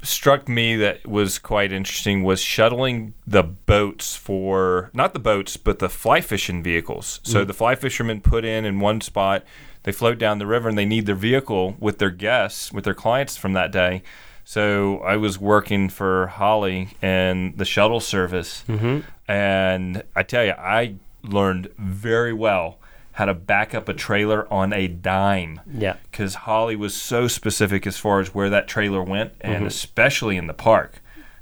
struck 0.03 0.47
me 0.49 0.75
that 0.75 1.07
was 1.07 1.39
quite 1.39 1.71
interesting 1.71 2.23
was 2.23 2.41
shuttling 2.41 3.13
the 3.25 3.41
boats 3.43 4.15
for 4.15 4.91
not 4.93 5.13
the 5.13 5.19
boats 5.19 5.57
but 5.57 5.79
the 5.79 5.89
fly 5.89 6.21
fishing 6.21 6.61
vehicles. 6.61 7.19
So 7.23 7.43
mm. 7.43 7.47
the 7.47 7.53
fly 7.53 7.75
fishermen 7.75 8.21
put 8.21 8.45
in 8.45 8.65
in 8.65 8.79
one 8.79 9.01
spot, 9.01 9.43
they 9.83 9.91
float 9.91 10.17
down 10.17 10.39
the 10.39 10.45
river 10.45 10.69
and 10.69 10.77
they 10.77 10.85
need 10.85 11.05
their 11.05 11.15
vehicle 11.15 11.75
with 11.79 11.99
their 11.99 12.11
guests, 12.11 12.71
with 12.71 12.83
their 12.83 12.93
clients 12.93 13.37
from 13.37 13.53
that 13.53 13.71
day. 13.71 14.03
So 14.45 14.99
I 14.99 15.15
was 15.15 15.39
working 15.39 15.87
for 15.87 16.27
Holly 16.27 16.89
and 17.01 17.57
the 17.57 17.63
shuttle 17.63 18.01
service, 18.01 18.65
mm-hmm. 18.67 18.99
and 19.31 20.03
I 20.17 20.23
tell 20.23 20.43
you, 20.43 20.51
I 20.51 20.95
learned 21.23 21.69
very 21.77 22.33
well 22.33 22.77
how 23.13 23.25
to 23.25 23.33
back 23.33 23.73
up 23.75 23.87
a 23.87 23.93
trailer 23.93 24.51
on 24.51 24.73
a 24.73 24.87
dime 24.87 25.61
Yeah, 25.71 25.97
because 26.11 26.35
Holly 26.35 26.75
was 26.75 26.95
so 26.95 27.27
specific 27.27 27.85
as 27.87 27.97
far 27.97 28.19
as 28.19 28.33
where 28.33 28.49
that 28.49 28.67
trailer 28.67 29.03
went, 29.03 29.33
and 29.41 29.65
especially 29.65 30.35
in 30.37 30.47
the 30.47 30.53
park. 30.53 30.99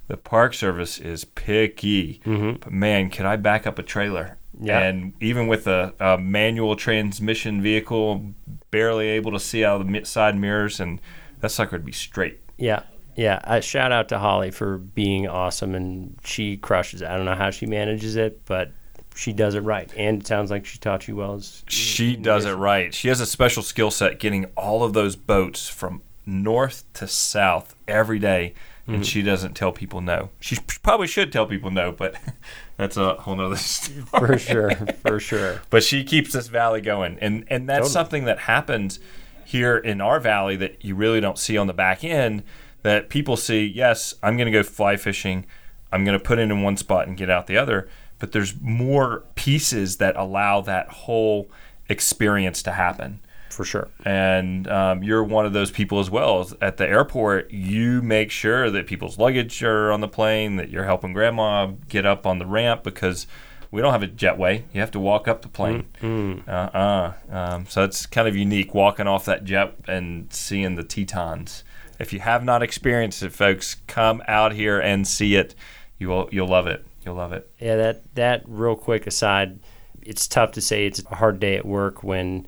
The 0.08 0.18
park 0.18 0.54
service 0.54 1.00
is 1.00 1.24
picky, 1.24 2.22
but 2.26 2.72
man, 2.72 3.10
could 3.10 3.26
I 3.26 3.38
back 3.38 3.66
up 3.66 3.80
a 3.80 3.84
trailer? 3.84 4.38
Yeah. 4.60 4.80
And 4.80 5.14
even 5.22 5.48
with 5.48 5.66
a, 5.66 5.94
a 6.00 6.18
manual 6.18 6.76
transmission 6.76 7.62
vehicle, 7.62 8.34
barely 8.70 9.08
able 9.08 9.32
to 9.32 9.40
see 9.40 9.64
out 9.64 9.82
of 9.82 9.88
the 9.88 10.04
side 10.04 10.38
mirrors, 10.38 10.80
and 10.80 11.00
that 11.40 11.50
sucker 11.50 11.78
would 11.78 11.86
be 11.86 11.94
straight. 11.94 12.40
yeah, 12.58 12.84
yeah. 13.16 13.40
Uh, 13.44 13.62
shout 13.62 13.92
out 13.92 14.10
to 14.10 14.20
Holly 14.20 14.52
for 14.52 14.78
being 14.78 15.28
awesome, 15.28 15.74
and 15.74 16.18
she 16.24 16.58
crushes 16.58 17.02
it. 17.02 17.08
I 17.08 17.16
don't 17.16 17.26
know 17.26 17.36
how 17.36 17.50
she 17.50 17.66
manages 17.66 18.18
it, 18.18 18.42
but 18.46 18.72
she 19.16 19.34
does 19.34 19.56
it 19.56 19.62
right, 19.62 19.92
and 19.96 20.22
it 20.22 20.28
sounds 20.28 20.52
like 20.52 20.66
she 20.66 20.78
taught 20.78 21.08
you 21.08 21.18
well. 21.18 21.36
As, 21.36 21.64
She 21.68 22.16
does 22.16 22.46
it 22.46 22.54
right. 22.54 22.94
She 22.94 23.08
has 23.08 23.20
a 23.20 23.26
special 23.26 23.64
skill 23.64 23.92
set 23.92 24.20
getting 24.20 24.46
all 24.58 24.84
of 24.84 24.94
those 24.94 25.16
boats 25.16 25.68
from 25.68 26.02
north 26.26 26.84
to 26.94 27.08
south 27.08 27.76
every 27.88 28.20
day, 28.20 28.54
and 28.88 28.98
mm-hmm. 28.98 29.04
she 29.04 29.22
doesn't 29.22 29.54
tell 29.54 29.72
people 29.72 30.02
no. 30.02 30.30
She 30.40 30.58
probably 30.84 31.08
should 31.08 31.32
tell 31.32 31.46
people 31.46 31.72
no, 31.72 31.92
but 31.92 32.16
that's 32.78 32.98
a 32.98 33.16
whole 33.16 33.36
nother 33.36 33.56
story. 33.58 34.04
for 34.04 34.38
sure, 34.38 34.72
for 35.02 35.20
sure. 35.20 35.62
But 35.70 35.84
she 35.84 36.04
keeps 36.04 36.34
this 36.34 36.48
valley 36.48 36.82
going, 36.82 37.18
and 37.20 37.46
and 37.50 37.68
that's 37.68 37.80
Totally. 37.80 37.94
something 37.94 38.26
that 38.26 38.40
happens 38.40 39.00
here 39.46 39.78
in 39.78 40.00
our 40.00 40.20
valley 40.20 40.56
that 40.56 40.84
you 40.84 40.96
really 40.96 41.20
don't 41.20 41.38
see 41.38 41.58
on 41.58 41.68
the 41.68 41.74
back 41.74 42.04
end. 42.04 42.44
That 42.84 43.10
people 43.10 43.38
see, 43.38 43.64
yes, 43.64 44.16
I'm 44.24 44.38
going 44.38 44.48
to 44.48 44.52
go 44.52 44.64
fly 44.64 44.98
fishing, 44.98 45.46
I'm 45.92 46.04
going 46.04 46.18
to 46.18 46.24
put 46.24 46.40
in 46.40 46.50
in 46.50 46.64
one 46.64 46.78
spot 46.78 47.08
and 47.08 47.16
get 47.16 47.30
out 47.30 47.48
the 47.48 47.58
other. 47.58 47.88
But 48.22 48.32
there's 48.32 48.54
more 48.62 49.24
pieces 49.36 49.98
that 49.98 50.16
allow 50.16 50.62
that 50.62 50.88
whole 50.90 51.50
experience 51.90 52.64
to 52.64 52.72
happen 52.72 53.20
For 53.50 53.66
sure. 53.66 53.90
and 54.06 54.66
um, 54.70 55.04
you're 55.04 55.24
one 55.24 55.46
of 55.46 55.52
those 55.52 55.72
people 55.72 56.00
as 56.00 56.10
well. 56.10 56.50
At 56.62 56.78
the 56.78 56.88
airport, 56.88 57.52
you 57.52 58.02
make 58.02 58.32
sure 58.32 58.70
that 58.70 58.88
people's 58.88 59.18
luggage 59.18 59.62
are 59.64 59.92
on 59.92 60.00
the 60.00 60.08
plane, 60.08 60.56
that 60.56 60.70
you're 60.70 60.86
helping 60.86 61.12
grandma 61.12 61.72
get 61.90 62.06
up 62.06 62.26
on 62.26 62.40
the 62.40 62.46
ramp 62.46 62.84
because 62.84 63.28
we 63.72 63.82
don't 63.82 63.92
have 63.92 64.04
a 64.04 64.08
jetway. 64.08 64.64
You 64.74 64.80
have 64.82 64.92
to 64.92 65.00
walk 65.00 65.28
up 65.28 65.42
the 65.42 65.48
plane. 65.50 65.88
Mm. 66.02 66.48
Uh-uh. 66.48 67.14
Um, 67.30 67.66
so 67.68 67.84
it's 67.84 68.06
kind 68.06 68.28
of 68.28 68.36
unique 68.36 68.74
walking 68.74 69.08
off 69.08 69.26
that 69.26 69.44
jet 69.44 69.74
and 69.88 70.32
seeing 70.32 70.76
the 70.76 70.84
Tetons. 70.84 71.64
If 72.00 72.14
you 72.14 72.20
have 72.20 72.44
not 72.44 72.62
experienced 72.64 73.22
it, 73.24 73.32
folks, 73.34 73.76
come 73.88 74.22
out 74.28 74.54
here 74.54 74.80
and 74.80 75.08
see 75.08 75.36
it. 75.36 75.56
You 75.98 76.08
will 76.10 76.30
you'll 76.32 76.48
love 76.48 76.68
it. 76.68 76.86
You'll 77.06 77.16
love 77.16 77.34
it. 77.34 77.50
Yeah, 77.60 77.76
that 77.78 78.16
that 78.16 78.44
real 78.48 78.76
quick 78.76 79.08
aside, 79.08 79.60
it's 80.02 80.28
tough 80.28 80.52
to 80.54 80.62
say 80.62 80.86
it's 80.86 81.04
a 81.04 81.16
hard 81.16 81.40
day 81.40 81.56
at 81.58 81.66
work 81.66 82.04
when 82.04 82.48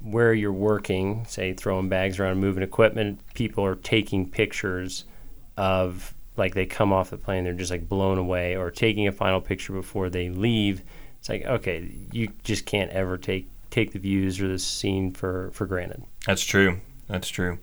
where 0.00 0.34
you're 0.34 0.52
working, 0.52 1.24
say 1.26 1.54
throwing 1.54 1.88
bags 1.88 2.20
around, 2.20 2.38
moving 2.38 2.62
equipment, 2.62 3.20
people 3.32 3.64
are 3.64 3.76
taking 3.76 4.28
pictures 4.28 5.04
of 5.56 6.12
like 6.36 6.54
they 6.54 6.66
come 6.66 6.92
off 6.92 7.10
the 7.10 7.16
plane, 7.16 7.44
they're 7.44 7.54
just 7.54 7.70
like 7.70 7.88
blown 7.88 8.18
away, 8.18 8.56
or 8.56 8.70
taking 8.70 9.08
a 9.08 9.12
final 9.12 9.40
picture 9.40 9.72
before 9.72 10.10
they 10.10 10.28
leave. 10.28 10.82
It's 11.18 11.28
like 11.28 11.44
okay, 11.44 11.90
you 12.12 12.28
just 12.42 12.66
can't 12.66 12.90
ever 12.90 13.16
take 13.16 13.48
take 13.70 13.92
the 13.92 13.98
views 13.98 14.40
or 14.40 14.48
the 14.48 14.58
scene 14.58 15.12
for 15.12 15.50
for 15.52 15.66
granted. 15.66 16.02
That's 16.26 16.44
true. 16.44 16.80
That's 17.08 17.28
true. 17.28 17.58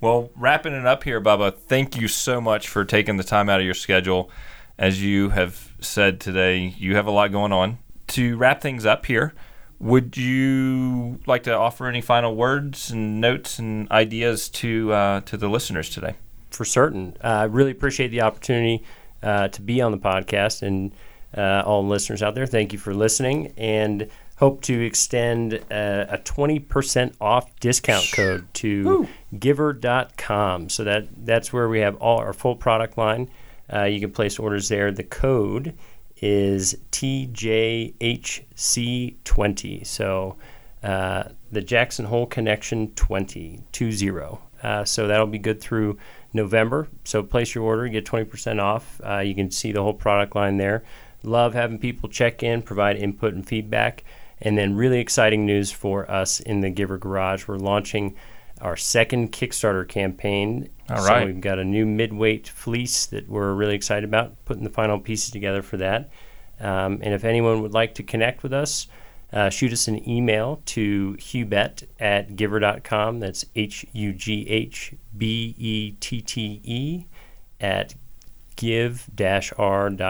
Well, 0.00 0.30
wrapping 0.36 0.72
it 0.72 0.86
up 0.86 1.04
here, 1.04 1.20
Bubba, 1.20 1.54
thank 1.54 1.96
you 1.96 2.08
so 2.08 2.40
much 2.40 2.68
for 2.68 2.84
taking 2.84 3.16
the 3.16 3.24
time 3.24 3.48
out 3.48 3.60
of 3.60 3.64
your 3.64 3.74
schedule. 3.74 4.30
As 4.78 5.02
you 5.02 5.30
have 5.30 5.65
said 5.80 6.20
today, 6.20 6.74
you 6.78 6.96
have 6.96 7.06
a 7.06 7.10
lot 7.10 7.32
going 7.32 7.52
on. 7.52 7.78
To 8.08 8.36
wrap 8.36 8.60
things 8.60 8.86
up 8.86 9.06
here, 9.06 9.34
would 9.78 10.16
you 10.16 11.18
like 11.26 11.42
to 11.44 11.52
offer 11.52 11.86
any 11.86 12.00
final 12.00 12.34
words 12.34 12.90
and 12.90 13.20
notes 13.20 13.58
and 13.58 13.90
ideas 13.90 14.48
to 14.50 14.92
uh, 14.92 15.20
to 15.22 15.36
the 15.36 15.48
listeners 15.48 15.90
today? 15.90 16.14
For 16.50 16.64
certain. 16.64 17.16
I 17.20 17.42
uh, 17.42 17.46
really 17.48 17.72
appreciate 17.72 18.08
the 18.08 18.22
opportunity 18.22 18.84
uh, 19.22 19.48
to 19.48 19.62
be 19.62 19.80
on 19.80 19.92
the 19.92 19.98
podcast 19.98 20.62
and 20.62 20.92
uh, 21.36 21.62
all 21.66 21.82
the 21.82 21.88
listeners 21.88 22.22
out 22.22 22.34
there. 22.34 22.46
Thank 22.46 22.72
you 22.72 22.78
for 22.78 22.94
listening 22.94 23.52
and 23.56 24.08
hope 24.36 24.62
to 24.62 24.84
extend 24.84 25.54
a, 25.54 26.06
a 26.10 26.18
20% 26.18 27.14
off 27.20 27.58
discount 27.58 28.06
code 28.12 28.46
to 28.54 28.84
Woo. 28.84 29.08
give-r.com. 29.38 30.68
So 30.68 30.84
that, 30.84 31.08
that's 31.24 31.52
where 31.52 31.68
we 31.68 31.80
have 31.80 31.96
all 31.96 32.18
our 32.18 32.32
full 32.32 32.54
product 32.54 32.96
line. 32.98 33.30
Uh, 33.72 33.84
you 33.84 34.00
can 34.00 34.10
place 34.10 34.38
orders 34.38 34.68
there. 34.68 34.92
The 34.92 35.04
code 35.04 35.74
is 36.18 36.76
TJHC20. 36.92 39.86
So 39.86 40.36
uh, 40.82 41.24
the 41.52 41.60
Jackson 41.60 42.06
Hole 42.06 42.24
Connection 42.26 42.90
20, 42.92 43.60
20. 43.72 44.38
Uh, 44.62 44.84
so 44.84 45.06
that'll 45.06 45.26
be 45.26 45.38
good 45.38 45.60
through 45.60 45.98
November. 46.32 46.88
So 47.04 47.22
place 47.22 47.54
your 47.54 47.64
order, 47.64 47.86
get 47.88 48.06
20% 48.06 48.60
off. 48.60 49.00
Uh, 49.04 49.18
you 49.18 49.34
can 49.34 49.50
see 49.50 49.72
the 49.72 49.82
whole 49.82 49.94
product 49.94 50.34
line 50.34 50.56
there. 50.56 50.82
Love 51.22 51.52
having 51.54 51.78
people 51.78 52.08
check 52.08 52.42
in, 52.42 52.62
provide 52.62 52.96
input 52.96 53.34
and 53.34 53.46
feedback. 53.46 54.04
And 54.40 54.56
then, 54.58 54.76
really 54.76 55.00
exciting 55.00 55.46
news 55.46 55.72
for 55.72 56.10
us 56.10 56.40
in 56.40 56.60
the 56.60 56.70
Give'r 56.70 57.00
Garage. 57.00 57.48
We're 57.48 57.56
launching 57.56 58.14
our 58.60 58.76
second 58.76 59.32
Kickstarter 59.32 59.86
campaign. 59.86 60.70
All 60.88 61.04
right. 61.04 61.22
So 61.22 61.26
we've 61.26 61.40
got 61.40 61.58
a 61.58 61.64
new 61.64 61.84
midweight 61.86 62.48
fleece 62.48 63.06
that 63.06 63.28
we're 63.28 63.52
really 63.54 63.74
excited 63.74 64.04
about, 64.04 64.44
putting 64.44 64.64
the 64.64 64.70
final 64.70 64.98
pieces 64.98 65.30
together 65.30 65.62
for 65.62 65.76
that. 65.78 66.10
Um, 66.60 67.00
and 67.02 67.12
if 67.12 67.24
anyone 67.24 67.62
would 67.62 67.74
like 67.74 67.94
to 67.96 68.02
connect 68.02 68.42
with 68.42 68.52
us, 68.52 68.86
uh, 69.32 69.50
shoot 69.50 69.72
us 69.72 69.88
an 69.88 70.08
email 70.08 70.62
to 70.66 71.16
hughbette 71.18 71.82
at 71.98 72.36
give-r.com. 72.36 73.20
That's 73.20 73.44
H 73.54 73.84
U 73.92 74.12
G 74.12 74.48
H 74.48 74.94
B 75.16 75.54
E 75.58 75.90
T 76.00 76.22
T 76.22 76.60
E 76.64 77.06
at 77.60 77.94
give-r.com. 78.54 80.00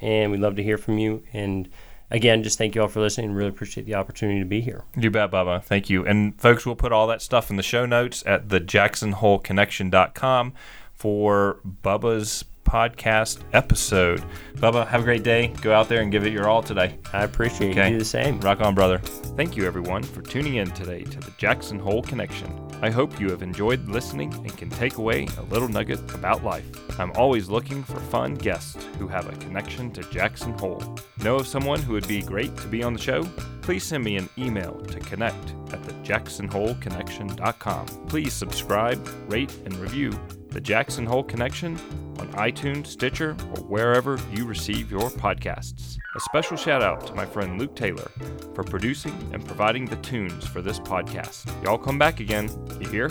And 0.00 0.30
we'd 0.30 0.40
love 0.40 0.56
to 0.56 0.62
hear 0.62 0.76
from 0.76 0.98
you. 0.98 1.22
And 1.32 1.68
again, 2.10 2.42
just 2.42 2.58
thank 2.58 2.74
you 2.74 2.82
all 2.82 2.88
for 2.88 3.00
listening. 3.00 3.32
Really 3.32 3.48
appreciate 3.50 3.84
the 3.84 3.94
opportunity 3.94 4.40
to 4.40 4.46
be 4.46 4.60
here. 4.60 4.84
You 4.96 5.10
bet, 5.10 5.30
Bubba. 5.30 5.62
Thank 5.62 5.90
you. 5.90 6.06
And 6.06 6.38
folks, 6.40 6.66
we'll 6.66 6.76
put 6.76 6.92
all 6.92 7.06
that 7.08 7.22
stuff 7.22 7.50
in 7.50 7.56
the 7.56 7.62
show 7.62 7.86
notes 7.86 8.22
at 8.26 8.48
the 8.48 8.60
jacksonholeconnection.com 8.60 10.52
for 10.94 11.60
Bubba's 11.82 12.44
podcast 12.64 13.40
episode. 13.52 14.22
Bubba, 14.56 14.86
have 14.86 15.00
a 15.00 15.04
great 15.04 15.22
day. 15.22 15.48
Go 15.62 15.72
out 15.72 15.88
there 15.88 16.02
and 16.02 16.12
give 16.12 16.26
it 16.26 16.32
your 16.32 16.48
all 16.48 16.62
today. 16.62 16.98
I 17.12 17.24
appreciate 17.24 17.70
okay. 17.70 17.86
you. 17.86 17.94
Do 17.94 17.98
the 17.98 18.04
same. 18.04 18.40
Rock 18.40 18.60
on, 18.60 18.74
brother. 18.74 18.98
Thank 18.98 19.56
you, 19.56 19.66
everyone, 19.66 20.02
for 20.02 20.20
tuning 20.22 20.56
in 20.56 20.70
today 20.72 21.04
to 21.04 21.18
the 21.20 21.32
Jackson 21.38 21.78
Hole 21.78 22.02
Connection. 22.02 22.67
I 22.80 22.90
hope 22.90 23.18
you 23.18 23.28
have 23.30 23.42
enjoyed 23.42 23.88
listening 23.88 24.32
and 24.34 24.56
can 24.56 24.70
take 24.70 24.98
away 24.98 25.26
a 25.36 25.42
little 25.42 25.66
nugget 25.68 25.98
about 26.14 26.44
life. 26.44 26.64
I'm 27.00 27.10
always 27.12 27.48
looking 27.48 27.82
for 27.82 27.98
fun 27.98 28.34
guests 28.34 28.86
who 28.98 29.08
have 29.08 29.28
a 29.28 29.34
connection 29.36 29.90
to 29.92 30.02
Jackson 30.10 30.56
Hole. 30.58 30.96
Know 31.22 31.36
of 31.36 31.48
someone 31.48 31.80
who 31.82 31.94
would 31.94 32.06
be 32.06 32.20
great 32.22 32.56
to 32.58 32.68
be 32.68 32.84
on 32.84 32.92
the 32.92 33.00
show? 33.00 33.24
Please 33.62 33.84
send 33.84 34.04
me 34.04 34.16
an 34.16 34.28
email 34.38 34.78
to 34.80 35.00
connect 35.00 35.54
at 35.72 35.82
thejacksonholeconnection.com. 35.82 37.86
Please 38.06 38.32
subscribe, 38.32 39.08
rate, 39.28 39.52
and 39.64 39.74
review 39.76 40.12
the 40.58 40.64
Jackson 40.64 41.06
Hole 41.06 41.22
Connection 41.22 41.76
on 42.18 42.26
iTunes, 42.32 42.88
Stitcher, 42.88 43.36
or 43.54 43.62
wherever 43.66 44.18
you 44.32 44.44
receive 44.44 44.90
your 44.90 45.08
podcasts. 45.08 45.96
A 46.16 46.20
special 46.22 46.56
shout 46.56 46.82
out 46.82 47.06
to 47.06 47.14
my 47.14 47.24
friend 47.24 47.60
Luke 47.60 47.76
Taylor 47.76 48.10
for 48.56 48.64
producing 48.64 49.12
and 49.32 49.46
providing 49.46 49.84
the 49.84 49.94
tunes 49.98 50.44
for 50.44 50.60
this 50.60 50.80
podcast. 50.80 51.46
Y'all 51.62 51.78
come 51.78 51.96
back 51.96 52.18
again, 52.18 52.50
you 52.80 52.88
hear? 52.88 53.08